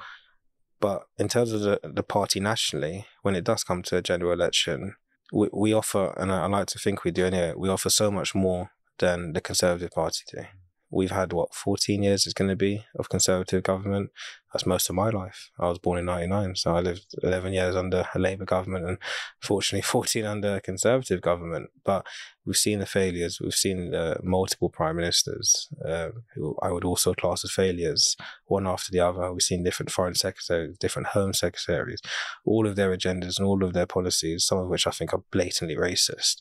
[0.80, 4.32] But in terms of the, the party nationally, when it does come to a general
[4.32, 4.94] election,
[5.32, 8.10] we, we offer, and I, I like to think we do anyway, we offer so
[8.10, 10.42] much more than the Conservative Party do.
[10.90, 14.10] We've had what 14 years is going to be of conservative government.
[14.52, 15.50] That's most of my life.
[15.60, 18.98] I was born in 99 so i lived 11 years under a labour government and
[19.42, 21.70] fortunately 14 under a conservative government.
[21.84, 22.06] But
[22.46, 23.38] we've seen the failures.
[23.40, 28.16] We've seen uh, multiple prime ministers uh, who i would also class as failures
[28.46, 29.32] one after the other.
[29.32, 32.00] We've seen different foreign secretaries different home secretaries
[32.44, 35.22] all of their agendas and all of their policies some of which i think are
[35.30, 36.36] blatantly racist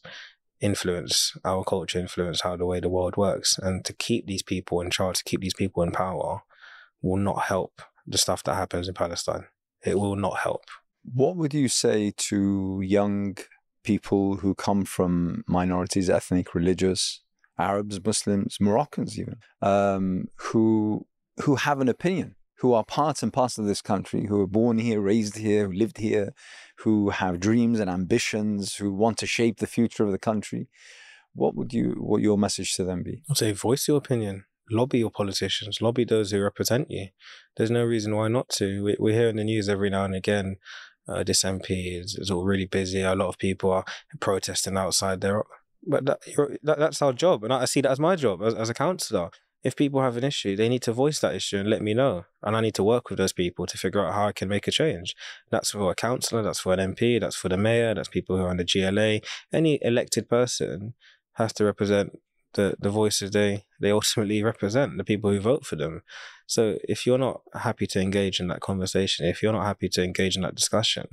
[0.60, 3.58] influence our culture, influence how the way the world works.
[3.58, 6.42] And to keep these people in charge, to keep these people in power,
[7.02, 9.46] will not help the stuff that happens in Palestine.
[9.86, 10.66] It will not help.
[11.04, 13.38] What would you say to young
[13.84, 17.22] people who come from minorities, ethnic, religious,
[17.58, 21.06] Arabs, Muslims, Moroccans, even, um, who
[21.44, 24.80] who have an opinion, who are part and parcel of this country, who are born
[24.80, 26.34] here, raised here, who lived here,
[26.80, 30.68] who have dreams and ambitions, who want to shape the future of the country.
[31.34, 33.22] What would you, what your message to them be?
[33.30, 34.46] I'd say voice your opinion.
[34.70, 35.82] Lobby your politicians.
[35.82, 37.08] Lobby those who represent you.
[37.56, 38.84] There's no reason why not to.
[38.84, 40.58] We, we hear in the news every now and again.
[41.08, 43.02] Uh, this MP is, is all really busy.
[43.02, 43.86] A lot of people are
[44.20, 45.44] protesting outside there.
[45.86, 46.20] But that,
[46.64, 49.30] that, that's our job, and I see that as my job as, as a councillor
[49.64, 52.26] if people have an issue, they need to voice that issue and let me know.
[52.44, 54.68] And I need to work with those people to figure out how I can make
[54.68, 55.16] a change.
[55.50, 58.44] That's for a councillor, that's for an MP, that's for the mayor, that's people who
[58.44, 59.22] are on the GLA.
[59.52, 60.94] Any elected person
[61.34, 62.20] has to represent
[62.54, 66.02] the, the voices they, they ultimately represent, the people who vote for them.
[66.46, 70.04] So if you're not happy to engage in that conversation, if you're not happy to
[70.04, 71.08] engage in that discussion,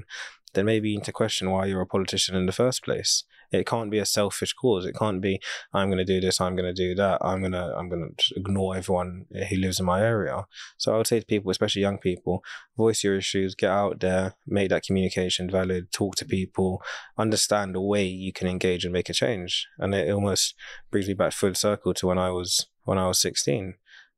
[0.52, 3.24] then maybe you need to question why you're a politician in the first place.
[3.58, 4.84] It can't be a selfish cause.
[4.84, 5.40] It can't be
[5.72, 7.18] I'm going to do this, I'm going to do that.
[7.22, 10.46] I'm going to I'm going to ignore everyone who lives in my area.
[10.76, 12.42] So I would say to people, especially young people,
[12.76, 16.82] voice your issues, get out there, make that communication valid, talk to people,
[17.18, 19.66] understand the way you can engage and make a change.
[19.78, 20.54] And it almost
[20.90, 23.74] brings me back full circle to when I was when I was 16.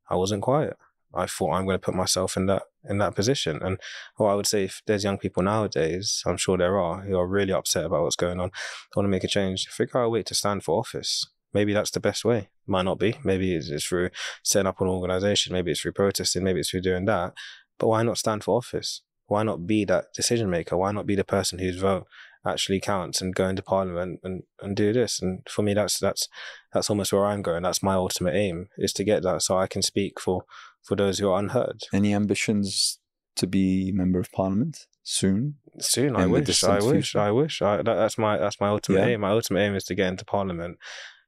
[0.09, 0.77] I wasn't quiet.
[1.17, 3.59] I thought I'm going to put myself in that in that position.
[3.61, 3.79] And
[4.15, 7.27] what I would say, if there's young people nowadays, I'm sure there are, who are
[7.27, 8.51] really upset about what's going on,
[8.95, 11.25] want to make a change, figure out a way to stand for office.
[11.53, 12.49] Maybe that's the best way.
[12.65, 13.17] Might not be.
[13.23, 14.09] Maybe it's, it's through
[14.43, 15.53] setting up an organization.
[15.53, 16.43] Maybe it's through protesting.
[16.43, 17.33] Maybe it's through doing that.
[17.79, 19.01] But why not stand for office?
[19.27, 20.77] Why not be that decision maker?
[20.77, 22.07] Why not be the person whose vote
[22.45, 25.21] actually counts and go into parliament and, and do this?
[25.21, 26.29] And for me, that's that's
[26.73, 27.63] that's almost where I'm going.
[27.63, 30.43] That's my ultimate aim is to get that so I can speak for
[30.87, 31.83] for those who are unheard.
[31.93, 32.99] Any ambitions
[33.35, 35.55] to be member of parliament soon?
[35.79, 37.59] Soon, I wish, I wish, I wish, I wish.
[37.59, 39.07] That, that's my that's my ultimate yeah.
[39.07, 39.21] aim.
[39.21, 40.79] My ultimate aim is to get into parliament,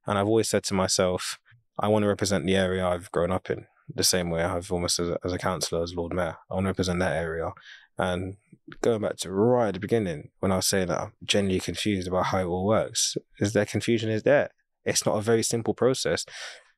[0.08, 1.38] and I've always said to myself,
[1.78, 3.68] I want to represent the area I've grown up in.
[3.94, 6.66] The same way I've almost as a, as a councillor, as Lord Mayor, I want
[6.66, 7.52] to represent that area.
[7.98, 8.38] And
[8.82, 12.08] going back to right at the beginning, when I was saying that I'm genuinely confused
[12.08, 14.52] about how it all works, is there confusion is there.
[14.86, 16.26] It's not a very simple process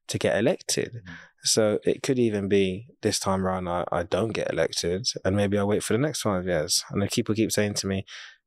[0.08, 0.94] to get elected.
[0.94, 1.14] Mm-hmm.
[1.44, 5.58] So it could even be this time around I, I don't get elected and maybe
[5.58, 6.84] I wait for the next five years.
[6.92, 8.06] And the people keep saying to me,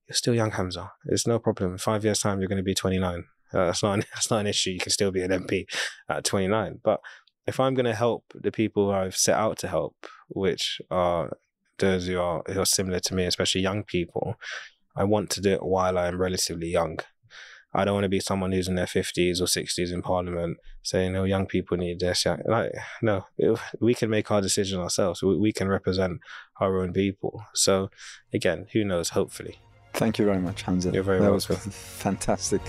[0.08, 0.92] You're still young, Hamza.
[1.06, 1.72] It's no problem.
[1.72, 3.24] In five years' time you're gonna be twenty nine.
[3.52, 4.70] Uh, that's not an, that's not an issue.
[4.70, 5.64] You can still be an MP
[6.08, 6.80] at twenty nine.
[6.82, 7.00] But
[7.46, 9.96] if I'm gonna help the people I've set out to help,
[10.28, 11.36] which are
[11.78, 14.36] those who are who are similar to me, especially young people,
[14.96, 16.98] I want to do it while I am relatively young.
[17.74, 21.16] I don't want to be someone who's in their 50s or 60s in parliament saying,
[21.16, 22.24] oh, young people need this.
[22.46, 22.72] Like,
[23.02, 23.26] no,
[23.80, 25.22] we can make our decision ourselves.
[25.22, 26.20] We, we can represent
[26.60, 27.44] our own people.
[27.52, 27.90] So,
[28.32, 29.10] again, who knows?
[29.10, 29.58] Hopefully.
[29.92, 30.90] Thank you very much, Hamza.
[30.92, 31.56] You're very that welcome.
[31.64, 32.62] was fantastic.